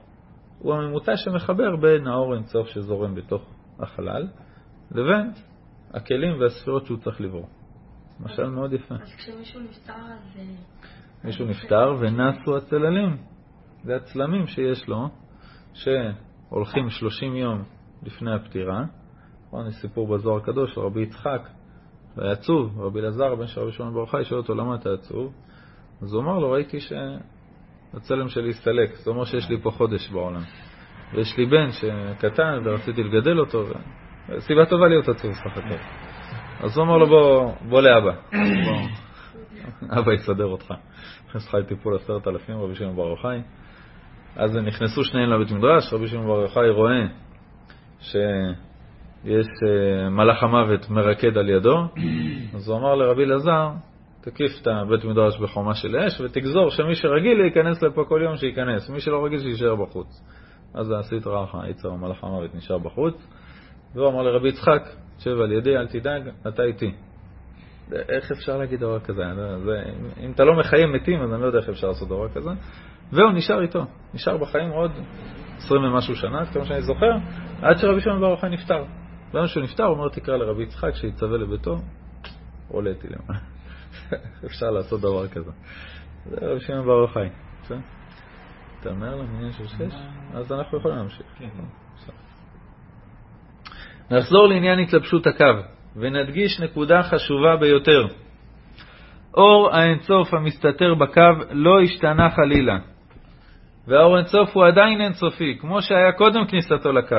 [0.59, 4.27] הוא הממוצע שמחבר בין האור אינסוף שזורם בתוך החלל
[4.91, 5.31] לבין
[5.93, 7.45] הכלים והספירות שהוא צריך לברוא.
[8.19, 8.95] משל מאוד יפה.
[8.95, 10.39] אז כשמישהו נפטר, אז...
[10.39, 10.43] אה,
[11.23, 13.17] מישהו נפטר ונסו הצללים.
[13.83, 15.09] זה הצלמים שיש לו,
[15.75, 17.63] שהולכים 30 יום
[18.03, 18.83] לפני הפטירה.
[19.47, 21.49] נכון, יש סיפור בזוהר הקדוש רבי יצחק,
[22.15, 25.33] והיה עצוב, רבי אלעזר, בן של רבי שמעון בר יוחאי, שואל אותו למה אתה עצוב?
[26.01, 30.41] אז הוא אמר לו, ראיתי שהצלם שלי הסתלק, זאת אומרת שיש לי פה חודש בעולם.
[31.13, 33.73] ויש לי בן שקטן ורציתי לגדל אותו, ו...
[34.39, 35.75] סיבה טובה להיות עצוב סך הכל.
[36.59, 38.11] אז הוא אמר לו, בוא, בוא לאבא.
[38.65, 38.87] בוא.
[39.99, 40.73] אבא יסדר אותך.
[41.27, 43.41] הכניס לך לטיפול עשרת אלפים, רבי שמעון בר יוחאי.
[44.35, 47.07] אז הם נכנסו שניהם לבית מדרש, רבי שמעון בר יוחאי רואה
[47.99, 51.77] שיש אה, מלאך המוות מרקד על ידו,
[52.55, 53.69] אז הוא אמר לרבי אלעזר,
[54.21, 58.89] תקיף את הבית מדרש בחומה של אש ותגזור שמי שרגיל להיכנס לפה כל יום שייכנס,
[58.89, 60.21] מי שלא רגיל שיישאר בחוץ.
[60.73, 63.27] אז הסטרא אחא, היצר מלאך המוות נשאר בחוץ,
[63.95, 66.91] והוא אמר לרבי יצחק, שב על ידי, אל תדאג, אתה איתי.
[67.91, 69.23] איך אפשר להגיד דבר כזה?
[69.65, 69.83] זה,
[70.19, 72.49] אם אתה לא מחיים מתים, אז אני לא יודע איך אפשר לעשות דבר כזה.
[73.11, 74.91] והוא נשאר איתו, נשאר בחיים עוד
[75.57, 77.11] עשרים ומשהו שנה, כמו שאני זוכר,
[77.61, 78.83] עד שרבי שמעון בר יוחאי נפטר.
[79.33, 81.77] ביום שהוא נפטר, הוא אומר, תקרא לרבי יצחק, שיצווה לביתו,
[82.67, 83.39] עולה איתי למעלה.
[84.45, 85.51] אפשר לעשות דבר כזה.
[86.25, 87.29] זה רבי שמעון בר יוחאי.
[88.81, 89.95] אתה אומר למניין של שש?
[90.33, 91.25] אז אנחנו יכולים להמשיך.
[91.37, 91.49] כן.
[94.11, 95.45] נחזור לעניין התלבשות הקו,
[95.95, 98.07] ונדגיש נקודה חשובה ביותר.
[99.33, 102.77] אור האינסוף המסתתר בקו לא השתנה חלילה,
[103.87, 107.15] והאור אינסוף הוא עדיין אינסופי, כמו שהיה קודם כניסתו לקו.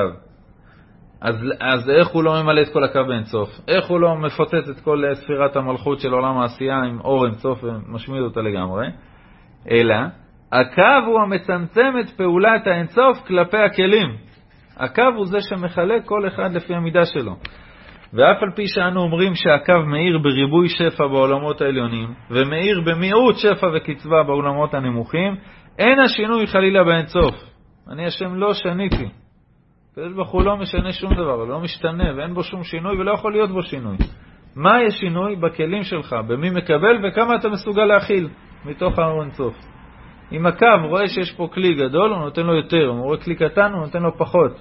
[1.21, 3.49] אז, אז איך הוא לא ממלא את כל הקו באינסוף?
[3.67, 8.21] איך הוא לא מפוצץ את כל ספירת המלכות של עולם העשייה עם אור אינסוף ומשמיד
[8.21, 8.87] אותה לגמרי?
[9.71, 9.95] אלא,
[10.51, 14.15] הקו הוא המצמצם את פעולת האינסוף כלפי הכלים.
[14.77, 17.35] הקו הוא זה שמחלק כל אחד לפי המידה שלו.
[18.13, 24.23] ואף על פי שאנו אומרים שהקו מאיר בריבוי שפע בעולמות העליונים, ומאיר במיעוט שפע וקצבה
[24.23, 25.35] בעולמות הנמוכים,
[25.77, 27.35] אין השינוי חלילה באינסוף.
[27.89, 29.09] אני השם לא שניתי.
[29.91, 33.31] הקדוש ברוך הוא לא משנה שום דבר, לא משתנה, ואין בו שום שינוי ולא יכול
[33.31, 33.97] להיות בו שינוי.
[34.55, 35.35] מה יש שינוי?
[35.35, 38.29] בכלים שלך, במי מקבל וכמה אתה מסוגל להכיל
[38.65, 39.23] מתוך האור.
[40.31, 43.35] אם הקו רואה שיש פה כלי גדול, הוא נותן לו יותר, אם הוא רואה כלי
[43.35, 44.51] קטן, הוא נותן לו פחות.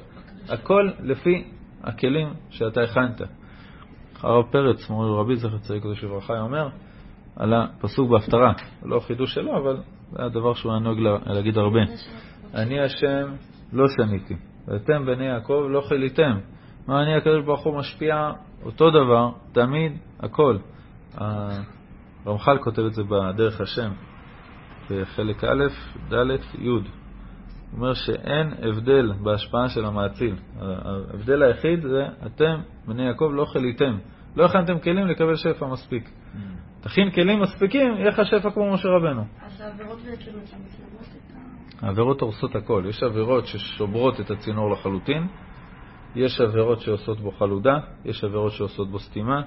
[0.48, 1.44] הכל לפי
[1.84, 3.20] הכלים שאתה הכנת.
[4.22, 6.68] הרב פרץ, מורי רבי זכר צדיק קדוש לברכה, אומר
[7.36, 8.52] על הפסוק בהפטרה,
[8.82, 9.76] לא חידוש שלו, אבל
[10.16, 11.80] זה הדבר שהוא היה נוהג להגיד הרבה.
[12.54, 13.26] אני השם
[13.72, 14.34] לא שניתי,
[14.68, 16.38] ואתם בני יעקב לא חיליתם.
[16.88, 18.30] מה אני הקדוש ברוך הוא משפיע
[18.64, 20.58] אותו דבר, תמיד, הכל.
[22.26, 23.90] הרמח"ל כותב את זה בדרך השם,
[24.90, 25.64] בחלק א',
[26.12, 26.68] ד', י'.
[26.68, 26.80] הוא
[27.72, 30.34] אומר שאין הבדל בהשפעה של המאציל.
[30.60, 33.98] ההבדל היחיד זה אתם, בני יעקב, לא חליתם.
[34.36, 36.10] לא הכנתם כלים לקבל שפע מספיק.
[36.87, 39.24] תכין כלים מספיקים, יהיה לך שפע כמו משה רבנו.
[39.47, 41.87] אז העבירות בעצם מצמצמות את ה...
[41.87, 42.84] העבירות הורסות הכל.
[42.89, 45.26] יש עבירות ששוברות את הצינור לחלוטין,
[46.14, 49.43] יש עבירות שעושות בו חלודה, יש עבירות שעושות בו סתימה,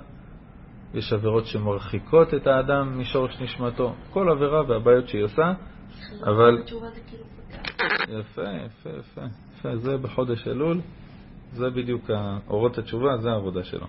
[0.93, 3.95] יש עבירות שמרחיקות את האדם משורש נשמתו.
[4.09, 5.53] כל עבירה והבעיות שהיא עושה,
[6.23, 6.63] אבל...
[6.65, 6.81] כאילו
[8.19, 9.21] יפה, יפה, יפה.
[9.57, 10.81] יפה, זה בחודש אלול,
[11.51, 12.09] זה בדיוק
[12.47, 13.87] אורות התשובה, זה העבודה שלו.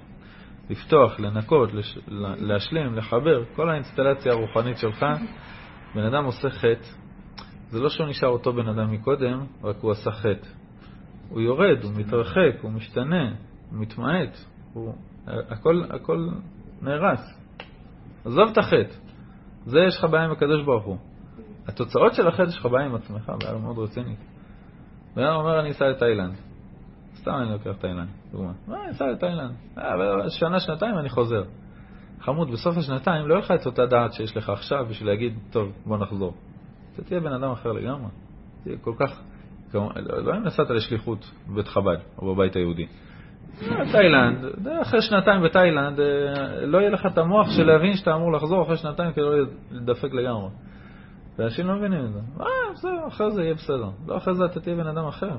[0.70, 1.98] לפתוח, לנקות, לש...
[2.38, 5.06] להשלים, לחבר, כל האינסטלציה הרוחנית שלך,
[5.94, 6.86] בן אדם עושה חטא,
[7.70, 10.48] זה לא שהוא נשאר אותו בן אדם מקודם, רק הוא עשה חטא.
[11.28, 13.30] הוא יורד, הוא מתרחק, הוא משתנה,
[13.70, 14.36] הוא מתמעט,
[14.72, 14.94] הוא...
[15.26, 16.28] הכל, הכל
[16.82, 17.38] נהרס.
[18.24, 18.94] עזוב את החטא.
[19.66, 20.96] זה יש לך בעיה עם הקדוש ברוך הוא.
[21.66, 24.18] התוצאות של החטא יש לך בעיה עם עצמך, בעיה מאוד רצינית.
[25.14, 26.49] בן אדם אומר, אני אסע לתאילנד.
[27.20, 28.52] סתם אני לוקח תאילנד, דוגמה.
[28.68, 29.50] מה, אני אסע לתאילנד.
[29.78, 31.42] אה, שנה, שנתיים אני חוזר.
[32.20, 35.72] חמוד, בסוף השנתיים לא יהיה לך את אותה דעת שיש לך עכשיו בשביל להגיד, טוב,
[35.86, 36.34] בוא נחזור.
[36.94, 38.10] אתה תהיה בן אדם אחר לגמרי.
[38.62, 39.20] תהיה כל כך...
[39.74, 42.86] לא אם נסעת לשליחות בבית חב"ד או בבית היהודי.
[43.92, 48.62] תאילנד, אחרי שנתיים בתאילנד, אה, לא יהיה לך את המוח של להבין שאתה אמור לחזור
[48.62, 49.34] אחרי שנתיים כדי לא
[49.70, 50.48] לדפק לגמרי.
[51.38, 52.18] ואנשים לא מבינים את זה.
[52.40, 53.90] אה, בסדר, אחרי זה יהיה בסדר.
[54.06, 55.36] לא אחרי זה אתה תהיה בן אדם אחר.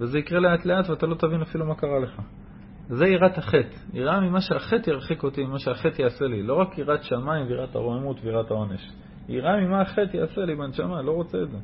[0.00, 2.20] וזה יקרה לאט לאט ואתה לא תבין אפילו מה קרה לך.
[2.88, 3.76] זה יראת החטא.
[3.92, 6.42] יראה ממה שהחטא ירחיק אותי, ממה שהחטא יעשה לי.
[6.42, 8.90] לא רק יראת שמיים ויראת הרוממות ויראת העונש.
[9.28, 11.58] יראה ממה החטא יעשה לי בנשמה, לא רוצה את זה.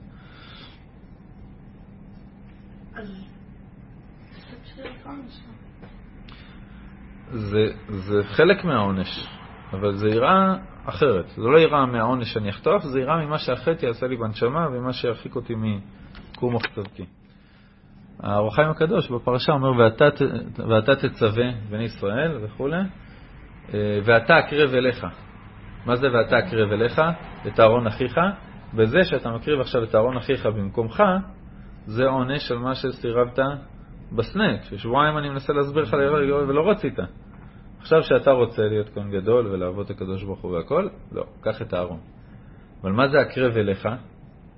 [7.32, 9.28] זה, זה חלק מהעונש,
[9.72, 11.28] אבל זה יראה אחרת.
[11.28, 15.36] זה לא יראה מהעונש שאני אחטוף, זה יראה ממה שהחטא יעשה לי בנשמה ומה שירחיק
[15.36, 17.06] אותי מקום מחצבתי.
[18.22, 20.04] האור הקדוש בפרשה אומר, ואתה,
[20.68, 22.68] ואתה תצווה בני ישראל וכו',
[23.74, 25.06] אה, ואתה אקרב אליך.
[25.86, 27.02] מה זה ואתה אקרב אליך?
[27.46, 28.18] את אהרון אחיך.
[28.74, 31.02] בזה שאתה מקריב עכשיו את אהרון אחיך במקומך,
[31.86, 33.38] זה עונש על מה שסירבת
[34.12, 35.92] בסנק, ששבועיים אני מנסה להסביר לך
[36.48, 36.98] ולא רצית.
[37.78, 41.72] עכשיו שאתה רוצה להיות כאן גדול ולעבוד את הקדוש ברוך הוא והכל, לא, קח את
[41.72, 42.00] הארון.
[42.82, 43.88] אבל מה זה הקרב אליך?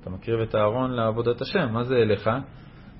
[0.01, 2.31] אתה מקריב את הארון לעבודת השם, מה זה אליך?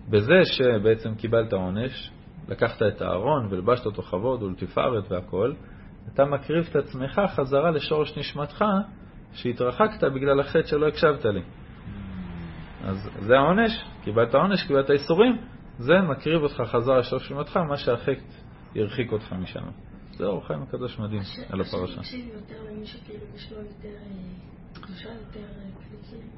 [0.09, 2.11] בזה שבעצם קיבלת עונש,
[2.49, 5.53] לקחת את הארון ולבשת אותו כבוד ולתפארת והכל,
[6.15, 8.65] אתה מקריב את עצמך חזרה לשורש נשמתך
[9.33, 11.43] שהתרחקת בגלל החטא שלא הקשבת לי.
[12.85, 15.37] אז זה העונש, קיבלת עונש, קיבלת איסורים,
[15.79, 18.23] זה מקריב אותך חזרה לשורש נשמתך, מה שהחטא
[18.75, 19.65] ירחיק אותך משם.
[20.13, 22.01] זה אור חיים הקדוש מדהים על הפרשה.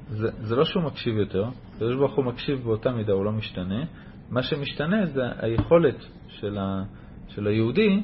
[0.09, 3.83] זה, זה לא שהוא מקשיב יותר, הקדוש ברוך הוא מקשיב באותה מידה, הוא לא משתנה.
[4.29, 6.83] מה שמשתנה זה היכולת של, ה,
[7.27, 8.03] של היהודי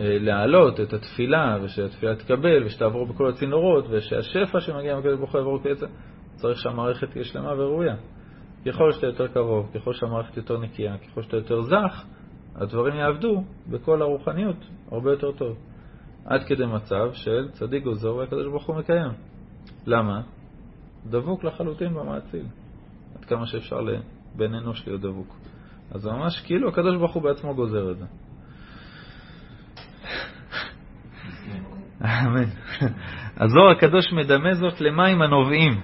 [0.00, 5.58] אה, להעלות את התפילה, ושהתפילה תקבל, ושתעבור בכל הצינורות, ושהשפע שמגיע מהקדוש ברוך הוא יעבור
[5.62, 5.86] כעצם,
[6.34, 7.96] צריך שהמערכת תהיה שלמה וראויה.
[8.66, 12.04] ככל שאתה יותר קרוב, ככל שהמערכת יותר נקייה, ככל שאתה יותר זך,
[12.54, 14.56] הדברים יעבדו בכל הרוחניות
[14.90, 15.56] הרבה יותר טוב.
[16.24, 19.33] עד כדי מצב של צדיק גוזר והקדוש ברוך הוא מקיים.
[19.86, 20.20] למה?
[21.06, 22.46] דבוק לחלוטין במעציל.
[23.18, 25.36] עד כמה שאפשר לבן אנוש להיות דבוק.
[25.90, 28.04] אז זה ממש כאילו הקדוש ברוך הוא בעצמו גוזר את זה.
[32.04, 32.44] אמן.
[33.36, 35.80] הזוהר הקדוש מדמה זאת למים הנובעים,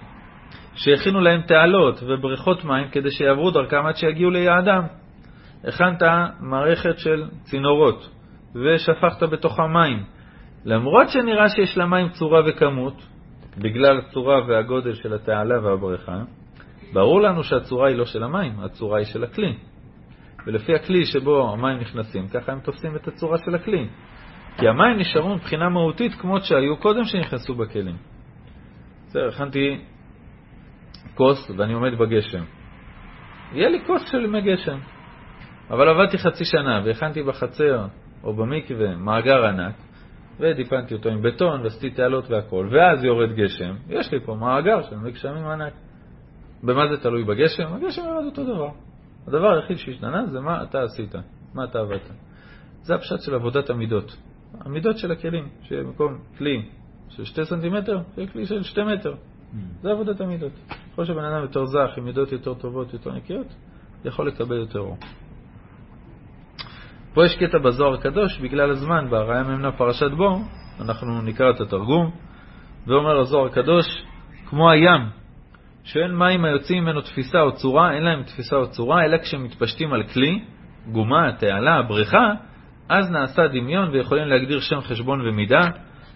[0.74, 4.82] שהכינו להם תעלות ובריכות מים כדי שיעברו דרכם עד שיגיעו ליעדם.
[5.64, 6.02] הכנת
[6.40, 8.10] מערכת של צינורות
[8.54, 10.04] ושפכת בתוכה מים.
[10.64, 13.06] למרות שנראה שיש למים צורה וכמות,
[13.62, 16.22] בגלל הצורה והגודל של התעלה והבריכה,
[16.92, 19.54] ברור לנו שהצורה היא לא של המים, הצורה היא של הכלי.
[20.46, 23.88] ולפי הכלי שבו המים נכנסים, ככה הם תופסים את הצורה של הכלי.
[24.56, 27.96] כי המים נשארו מבחינה מהותית כמות שהיו קודם שנכנסו בכלים.
[29.06, 29.84] בסדר, הכנתי
[31.14, 32.44] כוס ואני עומד בגשם.
[33.52, 34.78] יהיה לי כוס של מי גשם.
[35.70, 37.86] אבל עבדתי חצי שנה והכנתי בחצר
[38.24, 39.74] או במקווה מאגר ענק,
[40.40, 44.96] ודיפנתי אותו עם בטון ועשיתי תעלות והכל, ואז יורד גשם, יש לי פה מאגר של
[44.96, 45.72] מי גשמים ענק.
[46.62, 47.74] במה זה תלוי בגשם?
[47.74, 48.70] הגשם יורד אותו דבר.
[49.28, 51.14] הדבר היחיד שהשתנה זה מה אתה עשית,
[51.54, 52.10] מה אתה עבדת.
[52.82, 54.16] זה הפשט של עבודת המידות.
[54.60, 56.68] המידות של הכלים, שבמקום כלי
[57.08, 59.12] של שתי סנטימטר, זה כלי של שתי מטר.
[59.12, 59.56] Mm.
[59.82, 60.52] זה עבודת המידות.
[60.92, 63.46] ככל שבן אדם יותר זך, עם מידות יותר טובות, יותר נקיות,
[64.04, 64.96] יכול לקבל יותר אור.
[67.14, 70.38] פה יש קטע בזוהר הקדוש, בגלל הזמן, בהרעיה ממנה פרשת בו,
[70.80, 72.10] אנחנו נקרא את התרגום,
[72.86, 73.86] ואומר הזוהר הקדוש,
[74.46, 75.00] כמו הים,
[75.84, 80.02] שאין מים היוצאים ממנו תפיסה או צורה, אין להם תפיסה או צורה, אלא כשמתפשטים על
[80.02, 80.40] כלי,
[80.92, 82.32] גומה, תעלה, בריכה,
[82.88, 85.68] אז נעשה דמיון ויכולים להגדיר שם חשבון ומידה.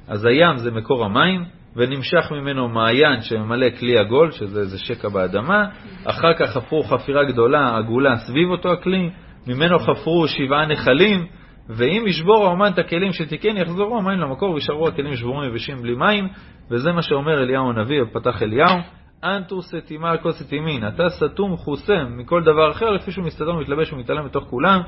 [0.08, 1.44] אז הים זה מקור המים,
[1.76, 5.66] ונמשך ממנו מעיין שממלא כלי עגול, שזה איזה שקע באדמה,
[6.04, 9.10] אחר כך חפרו חפירה גדולה, עגולה, סביב אותו הכלי,
[9.46, 11.26] ממנו חפרו שבעה נחלים,
[11.68, 16.28] ואם ישבור האומן את הכלים שתיקן, יחזרו המים למקור וישארו הכלים שבורים יבשים בלי מים,
[16.70, 18.78] וזה מה שאומר אליהו הנביא בפתח אליהו,
[19.24, 23.92] אנטו סתימה על כל סתימין, אתה סתום חוסם מכל דבר אחר, לפי שהוא מסתדר, מתלבש
[23.92, 24.80] ומתעלם בתוך כולם,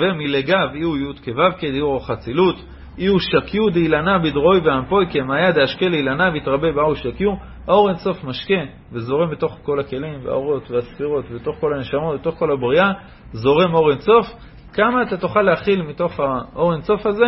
[0.00, 2.56] ומלגב יהיו י' כו' כדיור או חצילות,
[2.98, 7.30] יהיו שקיו דאילנה בדרוי ואמפוי, כמאיה דאשקה לאילנה ויתרבה באו שקיו,
[7.66, 12.92] האור אינסוף משקה וזורם בתוך כל הכלים והאורות והספירות, ובתוך כל הנשמות, בתוך כל הבריאה,
[13.32, 14.26] זורם אור אינסוף.
[14.72, 17.26] כמה אתה תוכל להכיל מתוך האור אינסוף הזה?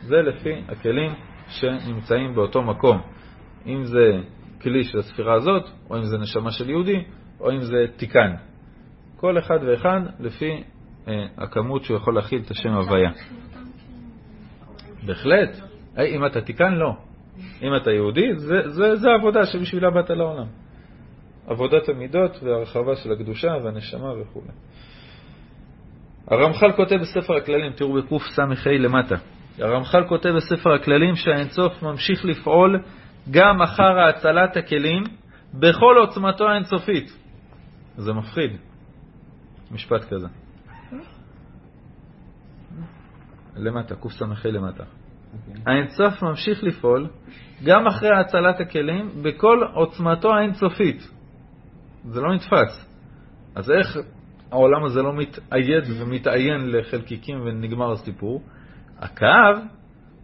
[0.00, 1.12] זה לפי הכלים
[1.48, 3.00] שנמצאים באותו מקום.
[3.66, 4.20] אם זה
[4.62, 7.04] כלי של הספירה הזאת, או אם זה נשמה של יהודי,
[7.40, 8.34] או אם זה תיקן.
[9.16, 10.62] כל אחד ואחד לפי
[11.08, 13.10] אה, הכמות שהוא יכול להכיל את השם הוויה.
[15.06, 15.60] בהחלט.
[15.98, 16.92] אם אתה תיקן, לא.
[17.62, 20.46] אם אתה יהודי, זה, זה, זה העבודה שבשבילה באת לעולם.
[21.46, 24.40] עבודת המידות והרחבה של הקדושה והנשמה וכו'.
[26.28, 29.16] הרמח"ל כותב בספר הכללים, תראו בקס"ה למטה,
[29.58, 32.82] הרמח"ל כותב בספר הכללים שהאינסוף ממשיך לפעול
[33.30, 35.04] גם אחר האצלת הכלים
[35.54, 37.12] בכל עוצמתו האינסופית.
[37.96, 38.50] זה מפחיד,
[39.70, 40.26] משפט כזה.
[43.56, 44.82] למטה, קס"ה למטה.
[44.82, 44.86] Okay.
[45.48, 45.62] אוקיי.
[45.66, 47.08] האינסוף ממשיך לפעול
[47.64, 51.08] גם אחרי הצלת הכלים בכל עוצמתו האינסופית.
[52.04, 52.88] זה לא נתפס.
[53.54, 53.96] אז איך
[54.52, 58.42] העולם הזה לא מתאייד ומתעיין לחלקיקים ונגמר הסיפור?
[58.98, 59.60] הקו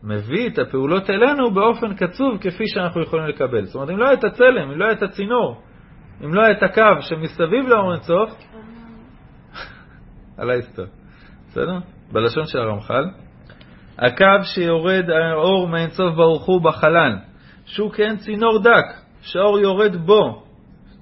[0.02, 3.64] מביא את הפעולות אלינו באופן קצוב כפי שאנחנו יכולים לקבל.
[3.64, 5.62] זאת אומרת, אם לא היה את הצלם, אם לא היה את הצינור,
[6.24, 8.30] אם לא היה את הקו שמסביב לאור אינסוף,
[10.38, 10.84] על ההיסטור.
[11.48, 11.78] בסדר?
[12.12, 13.04] בלשון של הרמח"ל,
[13.98, 17.16] הקו שיורד האור מאינסוף ברוך הוא בחלל,
[17.64, 18.86] שהוא כן צינור דק,
[19.22, 20.47] שהאור יורד בו,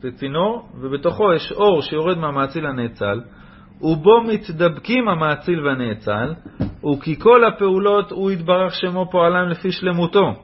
[0.06, 3.20] זה צינור, ובתוכו יש אור שיורד מהמאציל הנאצל,
[3.80, 6.34] ובו מתדבקים המאציל והנאצל,
[6.92, 10.34] וכי כל הפעולות הוא יתברך שמו פועלם לפי שלמותו.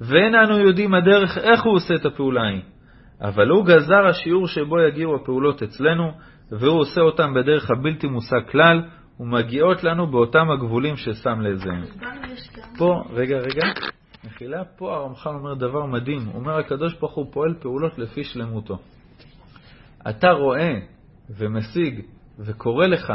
[0.00, 2.62] ואין אנו יודעים הדרך איך הוא עושה את הפעולה ההיא.
[3.20, 6.10] אבל הוא גזר השיעור שבו יגיעו הפעולות אצלנו,
[6.50, 8.82] והוא עושה אותם בדרך הבלתי מושג כלל,
[9.20, 11.82] ומגיעות לנו באותם הגבולים ששם לזהם.
[12.78, 13.66] פה, רגע, רגע,
[14.26, 16.28] מחילה, פה הרמח"ל אומר דבר מדהים.
[16.34, 18.78] אומר, הקדוש ברוך הוא פועל פעולות לפי שלמותו.
[20.10, 20.74] אתה רואה
[21.30, 22.00] ומשיג
[22.38, 23.12] וקורא לך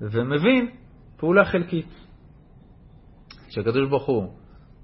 [0.00, 0.70] ומבין
[1.16, 2.06] פעולה חלקית.
[3.48, 4.32] כשהקדוש ברוך הוא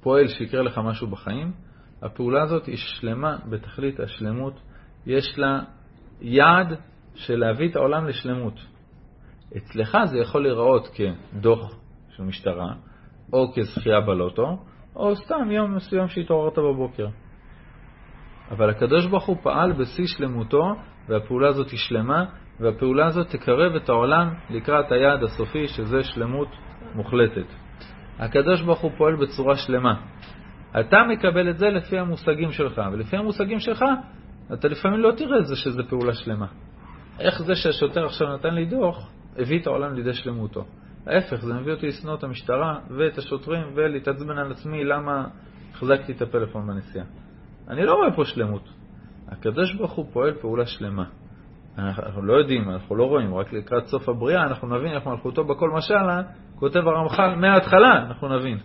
[0.01, 1.53] פועל שיקרה לך משהו בחיים,
[2.03, 4.61] הפעולה הזאת היא שלמה בתכלית השלמות.
[5.07, 5.61] יש לה
[6.21, 6.79] יעד
[7.15, 8.55] של להביא את העולם לשלמות.
[9.57, 11.79] אצלך זה יכול להיראות כדוח
[12.17, 12.75] של משטרה,
[13.33, 14.59] או כזכייה בלוטו,
[14.99, 17.07] או סתם יום מסוים שהתעוררת בבוקר.
[18.51, 20.75] אבל הקדוש ברוך הוא פעל בשיא שלמותו,
[21.09, 22.25] והפעולה הזאת היא שלמה,
[22.61, 26.49] והפעולה הזאת תקרב את העולם לקראת היעד הסופי, שזה שלמות
[26.95, 27.47] מוחלטת.
[28.19, 29.95] הקדוש ברוך הוא פועל בצורה שלמה.
[30.81, 33.85] אתה מקבל את זה לפי המושגים שלך, ולפי המושגים שלך,
[34.53, 36.47] אתה לפעמים לא תראה את זה שזה פעולה שלמה.
[37.21, 40.65] איך זה שהשוטר עכשיו נתן לי דוח, הביא את העולם לידי שלמותו.
[41.09, 45.25] ההפך, זה מביא אותי לשנוא את המשטרה ואת השוטרים ולהתעצבן על עצמי למה
[45.73, 47.05] החזקתי את הפלאפון בנסיעה.
[47.69, 48.69] אני לא רואה פה שלמות.
[49.29, 51.05] הקדוש ברוך הוא פועל פעולה שלמה.
[51.79, 55.71] אנחנו לא יודעים, אנחנו לא רואים, רק לקראת סוף הבריאה אנחנו נבין איך מלכותו בכל
[55.71, 56.23] משלה,
[56.57, 58.59] כותב הרמח"ל, מההתחלה אנחנו נבין.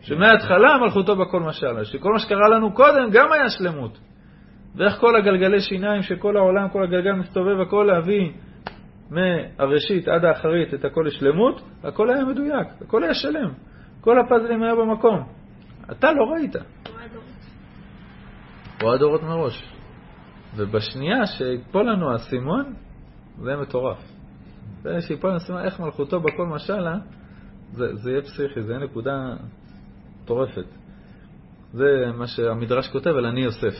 [0.00, 3.98] שמההתחלה מלכותו בכל משלה, שכל מה שקרה לנו קודם גם היה שלמות.
[4.76, 8.32] ואיך כל הגלגלי שיניים שכל העולם, כל הגלגל מסתובב, הכל להביא
[9.10, 13.52] מהראשית עד האחרית את הכל לשלמות, הכל היה מדויק, הכל היה שלם.
[14.00, 15.26] כל הפאזלים היה במקום.
[15.90, 16.56] אתה לא ראית.
[18.82, 19.74] או הדורות מראש.
[20.56, 22.74] ובשנייה שיפול לנו האסימון,
[23.38, 23.98] זה מטורף.
[24.82, 26.96] זה שיפול האסימון, איך מלכותו בכל משלה,
[27.72, 29.34] זה, זה יהיה פסיכי, זה יהיה נקודה
[30.22, 30.66] מטורפת.
[31.72, 33.74] זה מה שהמדרש כותב על אני יוסף.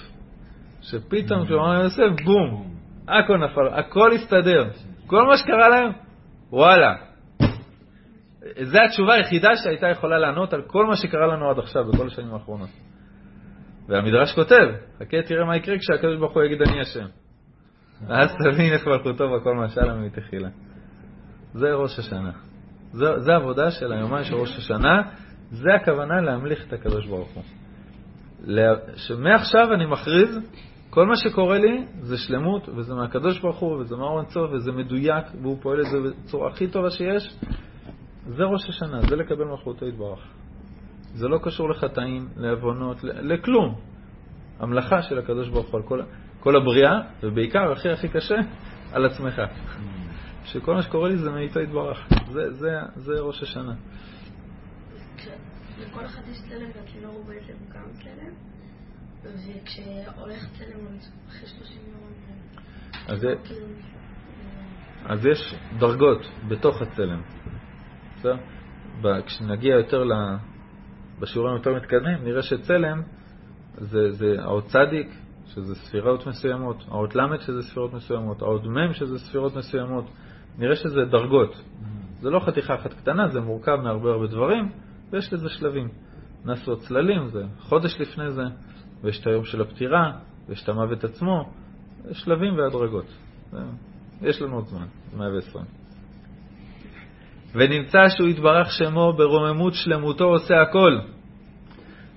[0.82, 2.74] שפתאום כשהוא אמר יוסף, בום,
[3.08, 4.70] הכל נפל, הכל הסתדר.
[5.10, 5.92] כל מה שקרה להם,
[6.50, 6.94] וואלה.
[8.62, 12.34] זו התשובה היחידה שהייתה יכולה לענות על כל מה שקרה לנו עד עכשיו, בכל השנים
[12.34, 12.68] האחרונות.
[13.88, 14.66] והמדרש כותב,
[14.98, 17.06] חכה תראה מה יקרה כשהקדוש ברוך הוא יגיד אני השם.
[18.08, 20.48] ואז תבין איך מלכותו בכל משל מתחילה.
[21.52, 22.32] זה ראש השנה.
[22.92, 25.02] זה עבודה של היומיים של ראש השנה,
[25.50, 27.42] זה הכוונה להמליך את הקדוש ברוך הוא.
[28.96, 30.38] שמעכשיו אני מכריז,
[30.90, 35.24] כל מה שקורה לי זה שלמות, וזה מהקדוש ברוך הוא, וזה מאור אינסוף, וזה מדויק,
[35.42, 37.36] והוא פועל את זה בצורה הכי טובה שיש.
[38.26, 40.20] זה ראש השנה, זה לקבל מלכותו יתברך.
[41.14, 43.74] זה לא קשור לחטאים, לעוונות, לכלום.
[44.58, 46.00] המלאכה של הקדוש ברוך הוא על כל,
[46.40, 48.36] כל הבריאה, ובעיקר, הכי הכי קשה,
[48.92, 49.42] על עצמך.
[50.44, 52.08] שכל מה שקורה לי זה מאיתו יתברך.
[52.30, 53.74] זה, זה, זה ראש השנה.
[55.80, 58.49] לכל אחד יש צלם והכינור הוא בעצם גם צלם,
[59.22, 60.86] וכשהולך צלם
[61.28, 62.00] אחרי 30 יום...
[63.08, 63.66] אז, כאילו,
[65.04, 67.22] אז יש דרגות בתוך הצלם.
[68.16, 68.36] בסדר?
[69.26, 70.12] כשנגיע יותר ל...
[71.20, 73.02] בשיעורים יותר מתקדמים, נראה שצלם
[73.78, 75.08] זה, זה האות צדיק,
[75.46, 80.04] שזה ספירות מסוימות, האות ל' שזה ספירות מסוימות, האות מ' שזה ספירות מסוימות,
[80.58, 81.62] נראה שזה דרגות.
[82.20, 84.72] זה לא חתיכה אחת קטנה, זה מורכב מהרבה הרבה דברים,
[85.10, 85.88] ויש לזה שלבים.
[86.44, 88.42] נעשו הצללים, זה חודש לפני זה,
[89.02, 90.12] ויש את היום של הפטירה,
[90.48, 91.50] ויש את המוות עצמו,
[92.12, 93.06] שלבים והדרגות.
[94.22, 94.86] יש לנו עוד זמן,
[95.16, 95.64] 120.
[97.54, 100.98] ונמצא שהוא יתברך שמו ברוממות שלמותו עושה הכל.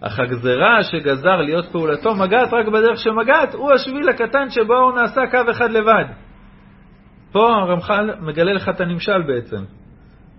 [0.02, 5.22] אך הגזרה שגזר להיות פעולתו מגעת רק בדרך שמגעת, הוא השביל הקטן שבו הוא נעשה
[5.32, 6.06] קו אחד לבד.
[7.32, 9.64] פה הרמח"ל מגלה לך את הנמשל בעצם.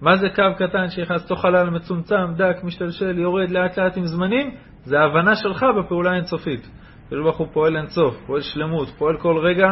[0.00, 4.54] מה זה קו קטן שנכנס לתוך חלל מצומצם, דק, משתלשל, יורד לאט לאט עם זמנים?
[4.84, 6.68] זה ההבנה שלך בפעולה האינסופית.
[7.06, 9.66] הקדוש ברוך הוא פועל אינסוף, פועל שלמות, פועל כל רגע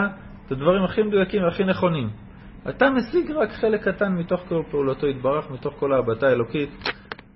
[0.47, 2.11] את הדברים הכי מדויקים והכי נכונים.
[2.69, 6.71] אתה משיג רק חלק קטן מתוך כל פעולתו יתברך, מתוך כל ההבטה האלוקית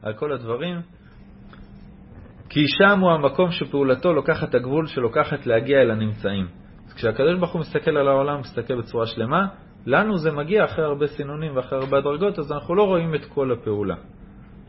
[0.03, 0.81] על כל הדברים.
[2.49, 6.47] כי שם הוא המקום שפעולתו לוקחת הגבול שלוקחת להגיע אל הנמצאים.
[6.87, 9.47] אז כשהקדוש ברוך הוא מסתכל על העולם, מסתכל בצורה שלמה,
[9.87, 13.53] לנו זה מגיע אחרי הרבה סינונים ואחרי הרבה דרגות, אז אנחנו לא רואים את כל
[13.53, 13.95] הפעולה.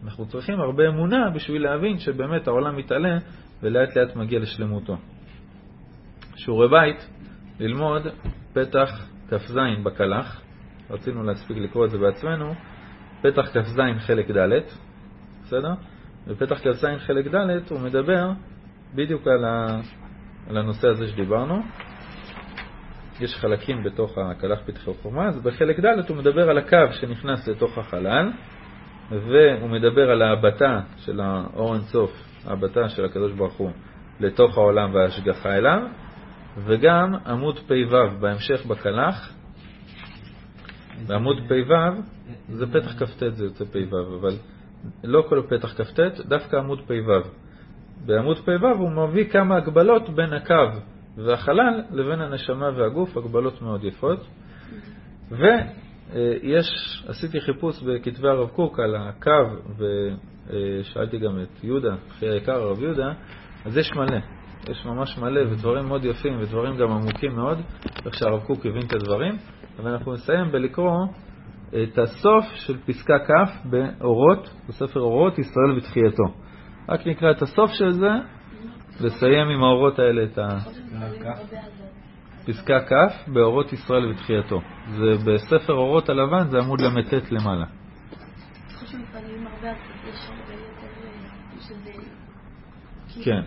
[0.04, 3.18] אנחנו צריכים הרבה אמונה בשביל להבין שבאמת העולם מתעלה
[3.64, 4.98] ולאט לאט מגיע לשלמותו.
[6.36, 7.10] שיעורי בית,
[7.60, 8.02] ללמוד
[8.54, 10.42] פתח כ"ז בקלח,
[10.90, 12.54] רצינו להספיק לקרוא את זה בעצמנו,
[13.22, 14.62] פתח כ"ז חלק ד',
[15.44, 15.74] בסדר?
[16.28, 18.32] בפתח כ"ז חלק ד' הוא מדבר
[18.96, 19.80] בדיוק על, ה,
[20.50, 21.62] על הנושא הזה שדיברנו.
[23.20, 27.78] יש חלקים בתוך הקלח פתחי חומה, אז בחלק ד' הוא מדבר על הקו שנכנס לתוך
[27.78, 28.32] החלל,
[29.10, 32.12] והוא מדבר על ההבטה של האור אינסוף,
[32.46, 33.72] ההבטה של הקדוש ברוך הוא
[34.20, 35.82] לתוך העולם וההשגחה אליו,
[36.58, 39.34] וגם עמוד פ"ו בהמשך בקלח,
[41.08, 42.02] בעמוד פ"ו
[42.50, 44.36] זה פתח כ"ט זה יוצא פ"ו, אבל
[45.04, 47.30] לא כל פתח כ"ט, דווקא עמוד פ"ו.
[48.06, 50.80] בעמוד פ"ו הוא מביא כמה הגבלות בין הקו
[51.18, 54.20] והחלל לבין הנשמה והגוף, הגבלות מאוד יפות.
[56.14, 56.66] ויש,
[57.08, 63.12] עשיתי חיפוש בכתבי הרב קוק על הקו, ושאלתי גם את יהודה, אחי היקר הרב יהודה,
[63.66, 64.20] אז יש מלא.
[64.70, 67.58] יש ממש מלא, ודברים מאוד יפים, ודברים גם עמוקים מאוד,
[68.06, 69.38] איך שהרב קוק הבין את הדברים.
[69.80, 71.08] אבל אנחנו נסיים בלקרוא
[71.70, 76.24] את הסוף של פסקה כ' באורות, בספר אורות, ישראל ותחייתו.
[76.90, 78.12] רק נקרא את הסוף של זה,
[79.00, 80.40] לסיים עם האורות האלה את
[82.48, 84.62] הפסקה כ' באורות ישראל ותחייתו.
[84.92, 87.66] זה בספר אורות הלבן, זה עמוד ל"ט למעלה.
[93.24, 93.42] כן,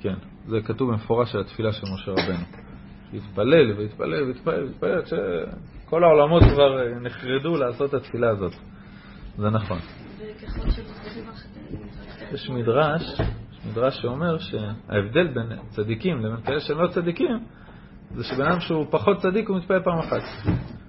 [0.00, 0.14] כן.
[0.46, 2.44] זה כתוב במפורש על התפילה של משה רבנו.
[3.12, 8.52] להתפלל והתפלל והתפלל והתפלל, שכל העולמות כבר אה, נחרדו לעשות את התפילה הזאת.
[9.36, 9.78] זה נכון.
[12.32, 13.02] יש מדרש,
[13.52, 17.38] יש מדרש שאומר שההבדל בין צדיקים לבין כאלה שהם לא צדיקים,
[18.14, 20.22] זה שבן אדם שהוא פחות צדיק הוא מתפלל פעם אחת.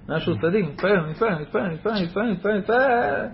[0.06, 3.26] בן אדם שהוא צדיק, מתפלל, מתפלל, מתפלל, מתפלל, מתפלל, מתפלל, מתפלל,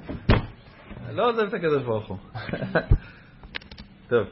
[1.13, 2.17] לא עוזב את הקדוש ברוך הוא.
[4.11, 4.27] טוב.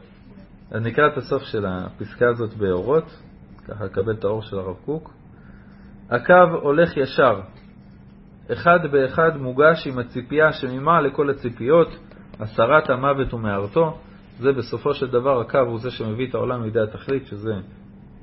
[0.71, 3.23] אז נקרא את הסוף של הפסקה הזאת באורות,
[3.69, 5.15] ככה לקבל את האור של הרב קוק.
[6.11, 7.41] הקו הולך ישר,
[8.53, 11.89] אחד באחד מוגש עם הציפייה שממה לכל הציפיות,
[12.41, 13.99] הסרת המוות ומערתו.
[14.39, 17.55] זה בסופו של דבר הקו הוא זה שמביא את העולם לידי התכלית, שזה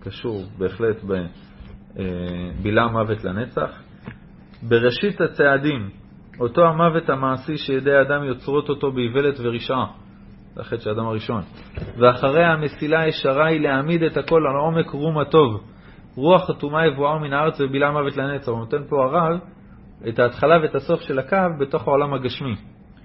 [0.03, 3.81] קשור בהחלט בבילה אה, מוות לנצח.
[4.63, 5.89] בראשית הצעדים,
[6.39, 9.85] אותו המוות המעשי שידי האדם יוצרות אותו באיוולת ורשעה.
[10.55, 11.41] זה החטא של האדם הראשון.
[11.97, 15.63] ואחרי המסילה הישרה היא להעמיד את הכל על עומק רום הטוב.
[16.15, 18.47] רוח חתומה יבואה מן הארץ ובילה מוות לנצח.
[18.47, 19.39] הוא נותן פה הרב
[20.09, 22.55] את ההתחלה ואת הסוף של הקו בתוך העולם הגשמי.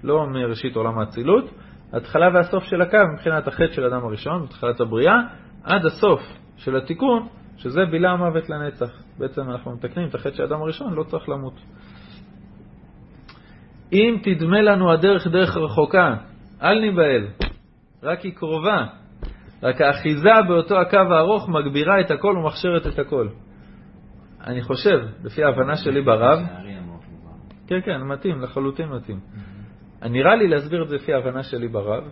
[0.03, 1.45] לא מראשית עולם האצילות,
[1.93, 5.15] ההתחלה והסוף של הקו מבחינת החטא של האדם הראשון, בתחילת הבריאה,
[5.63, 6.21] עד הסוף
[6.57, 7.27] של התיקון,
[7.57, 9.01] שזה בילה מוות לנצח.
[9.17, 11.53] בעצם אנחנו מתקנים את החטא של האדם הראשון, לא צריך למות.
[13.93, 16.15] אם תדמה לנו הדרך דרך רחוקה,
[16.61, 17.27] אל ניבהל,
[18.03, 18.85] רק היא קרובה.
[19.63, 23.27] רק האחיזה באותו הקו הארוך מגבירה את הכל ומכשירת את הכל.
[24.47, 26.39] אני חושב, לפי ההבנה שלי ברב,
[27.67, 29.19] כן, כן, מתאים, לחלוטין מתאים.
[30.01, 32.03] נראה לי להסביר את זה לפי ההבנה שלי ברב,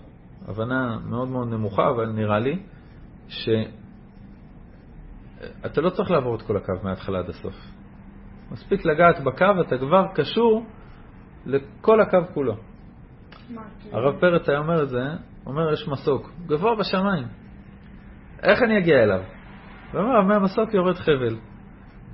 [0.48, 2.60] הבנה מאוד מאוד נמוכה, אבל נראה לי
[5.64, 7.56] שאתה לא צריך לעבור את כל הקו מההתחלה עד הסוף.
[8.52, 10.66] מספיק לגעת בקו, אתה כבר קשור
[11.46, 12.56] לכל הקו כולו.
[13.92, 15.04] הרב פרץ היה אומר את זה,
[15.46, 17.28] אומר יש מסוק, גבוה בשמיים.
[18.44, 19.22] איך אני אגיע אליו?
[19.92, 21.36] הוא אומר, מהמסוק יורד חבל.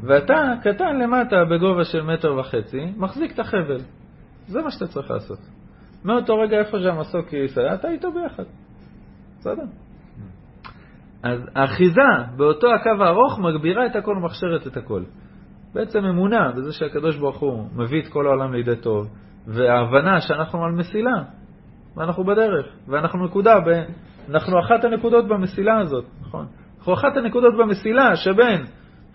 [0.01, 3.79] ואתה קטן למטה בגובה של מטר וחצי, מחזיק את החבל.
[4.47, 5.39] זה מה שאתה צריך לעשות.
[6.05, 8.43] מאותו רגע איפה שהמסוק ייסע, אתה איתו ביחד.
[9.39, 9.63] בסדר?
[11.23, 12.01] אז האחיזה
[12.37, 15.03] באותו הקו הארוך מגבירה את הכל ומכשירת את הכל.
[15.73, 19.07] בעצם אמונה בזה שהקדוש ברוך הוא מביא את כל העולם לידי טוב,
[19.47, 21.23] וההבנה שאנחנו על מסילה,
[21.97, 23.83] ואנחנו בדרך, ואנחנו נקודה, ב...
[24.29, 26.45] אנחנו אחת הנקודות במסילה הזאת, נכון?
[26.77, 28.65] אנחנו אחת הנקודות במסילה שבין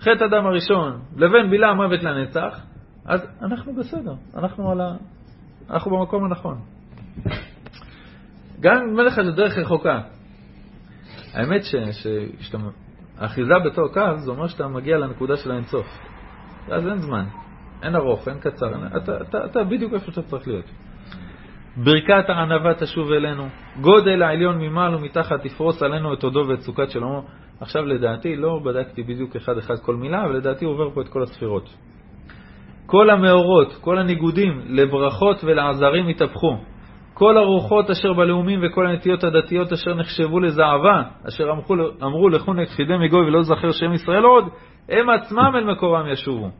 [0.00, 2.61] חטא אדם הראשון לבין בילה המוות לנצח,
[3.04, 4.94] אז אנחנו בסדר, אנחנו, על ה...
[5.70, 6.59] אנחנו במקום הנכון.
[8.61, 10.00] גם אם מלך זה דרך רחוקה.
[11.37, 11.62] האמת
[12.41, 15.87] שהאחיזה בתור קו, זה אומר שאתה מגיע לנקודה של האינסוף.
[16.68, 17.24] ואז אין זמן.
[17.82, 20.64] אין ארוך, אין קצר, אין, אתה, אתה, אתה בדיוק איפה שאתה צריך להיות.
[21.76, 23.49] ברכת הענווה תשוב אלינו,
[23.80, 27.20] גודל העליון ממעל ומתחת תפרוס עלינו את הודו ואת סוכת שלמה.
[27.61, 31.09] עכשיו לדעתי, לא בדקתי בדיוק אחד אחד כל מילה, אבל לדעתי הוא עובר פה את
[31.09, 31.74] כל הספירות.
[32.87, 36.57] כל המאורות, כל הניגודים לברכות ולעזרים התהפכו.
[37.19, 42.97] כל הרוחות אשר בלאומים וכל הנטיות הדתיות אשר נחשבו לזעבה, אשר אמרו, אמרו לכו נכחידי
[42.97, 44.45] מגוי ולא זכר שם ישראל עוד,
[44.88, 46.51] הם עצמם אל מקורם ישובו.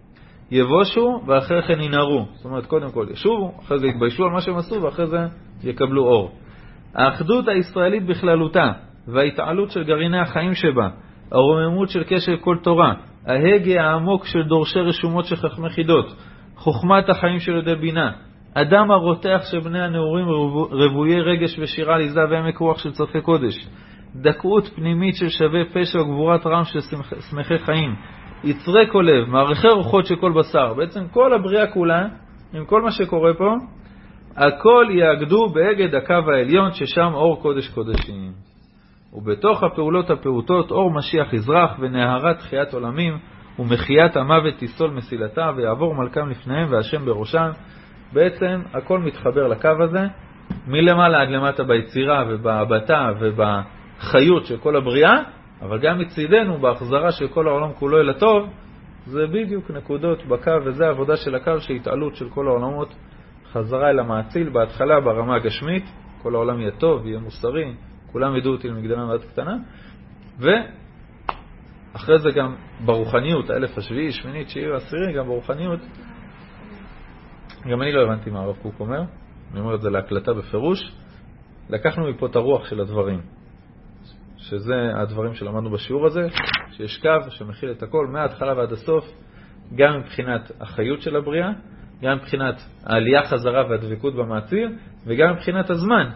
[0.51, 2.27] יבושו ואחרי כן ינהרו.
[2.35, 5.19] זאת אומרת, קודם כל ישובו, אחרי זה יתביישו על מה שהם עשו ואחרי זה
[5.65, 6.33] יקבלו אור.
[6.95, 8.73] האחדות הישראלית בכללותה
[9.09, 10.89] וההתעלות של גרעיני החיים שבה,
[11.33, 12.95] הרוממות של קשר כל תורה,
[13.27, 16.16] ההגה העמוק של דורשי רשומות של חכמי חידות,
[16.57, 18.12] חוכמת החיים של ידי בינה,
[18.59, 20.27] אדם הרותח של בני הנעורים
[20.70, 23.69] רוויי רגש ושירה ליזה ועמק רוח של צופי קודש,
[24.15, 26.81] דקות פנימית של שווה פשע וגבורת רם של
[27.31, 27.95] שמחי חיים,
[28.45, 30.74] יצרי כל לב, מערכי רוחות של כל בשר.
[30.74, 32.07] בעצם כל הבריאה כולה,
[32.55, 33.55] עם כל מה שקורה פה,
[34.37, 38.33] הכל יאגדו באגד הקו העליון, ששם אור קודש קודשים.
[39.12, 43.19] ובתוך הפעולות הפעוטות אור משיח יזרח ונהרת תחיית עולמים
[43.59, 47.51] ומחיית המוות תיסול מסילתה ויעבור מלכם לפניהם והשם בראשם.
[48.12, 50.07] בעצם הכל מתחבר לקו הזה,
[50.66, 55.23] מלמעלה עד למטה ביצירה ובהבטה ובחיות של כל הבריאה,
[55.62, 58.51] אבל גם מצידנו, בהחזרה של כל העולם כולו אל הטוב,
[59.07, 62.95] זה בדיוק נקודות בקו, וזה העבודה של הקו, שהתעלות של כל העולמות
[63.53, 65.85] חזרה אל המעציל, בהתחלה ברמה הגשמית,
[66.23, 67.74] כל העולם יהיה טוב, יהיה מוסרי,
[68.12, 69.57] כולם ידעו אותי למגדלם ועד קטנה,
[70.39, 72.55] ואחרי זה גם
[72.85, 75.81] ברוחניות, האלף השביעי, שמיני, תשיעי ועשירי, גם ברוחניות,
[77.70, 79.02] גם אני לא הבנתי מה הרב קוק אומר,
[79.52, 80.93] אני אומר את זה להקלטה בפירוש.
[81.70, 83.20] לקחנו מפה את הרוח של הדברים,
[84.36, 86.26] שזה הדברים שלמדנו בשיעור הזה,
[86.70, 89.05] שיש קו שמכיל את הכל מההתחלה ועד הסוף,
[89.74, 91.51] גם מבחינת החיות של הבריאה,
[92.02, 94.68] גם מבחינת העלייה חזרה והדבקות במעציר,
[95.06, 96.10] וגם מבחינת הזמן.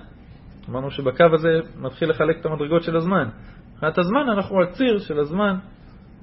[0.69, 3.29] אמרנו שבקו הזה מתחיל לחלק את המדרגות של הזמן.
[3.73, 5.57] מבחינת הזמן אנחנו על ציר של הזמן,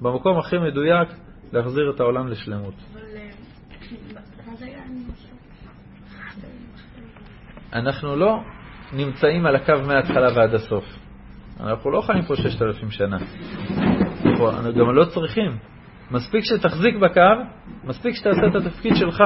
[0.00, 1.08] במקום הכי מדויק,
[1.52, 2.74] להחזיר את העולם לשלמות.
[2.92, 3.30] אבל אה,
[4.46, 5.38] מה זה היה עם משהו?
[7.72, 8.40] אנחנו לא
[8.92, 10.84] נמצאים על הקו מההתחלה ועד הסוף.
[11.60, 13.16] אנחנו לא חיים פה ששת אלפים שנה.
[14.24, 15.58] אנחנו גם לא צריכים.
[16.10, 17.20] מספיק שתחזיק בקו,
[17.84, 19.22] מספיק שתעשה את התפקיד שלך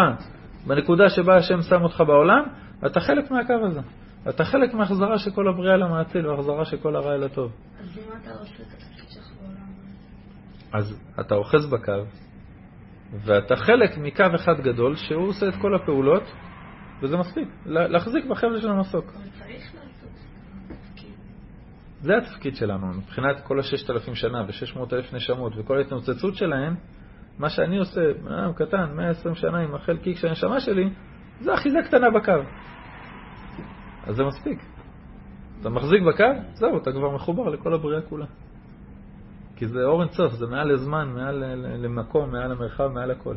[0.67, 2.43] בנקודה שבה השם שם אותך בעולם,
[2.83, 3.81] ואתה חלק מהקו הזה.
[4.29, 7.53] אתה חלק מהחזרה של כל הבריאה למעציל והחזרה של כל הרע אל הטוב.
[7.81, 9.67] אז אם אתה עושה את התפקיד שלך בעולם?
[10.73, 12.05] אז אתה אוחז בקו,
[13.25, 16.23] ואתה חלק מקו אחד גדול שהוא עושה את כל הפעולות,
[17.03, 17.49] וזה מספיק.
[17.67, 19.13] לה- להחזיק בחבל של המסוק.
[22.01, 22.87] זה התפקיד שלנו.
[22.87, 26.75] מבחינת כל הששת אלפים שנה ושש מאות אלף נשמות וכל ההתנוצצות שלהם,
[27.39, 30.91] מה שאני עושה, אה, קטן, 120 שנה עם החלקיק של הנשמה שלי,
[31.41, 32.33] זה אחיזה קטנה בקו.
[34.07, 34.59] אז זה מספיק.
[35.61, 36.25] אתה מחזיק בקו,
[36.55, 38.27] זהו, אתה כבר מחובר לכל הבריאה כולה.
[39.57, 41.45] כי זה אור אינסוף, זה מעל לזמן, מעל
[41.85, 43.35] למקום, מעל למרחב, מעל הכל.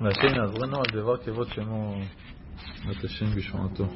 [0.00, 1.96] והשם יעזרנו על דבר כבוד שמו
[2.88, 3.86] ותשם בשמעתו.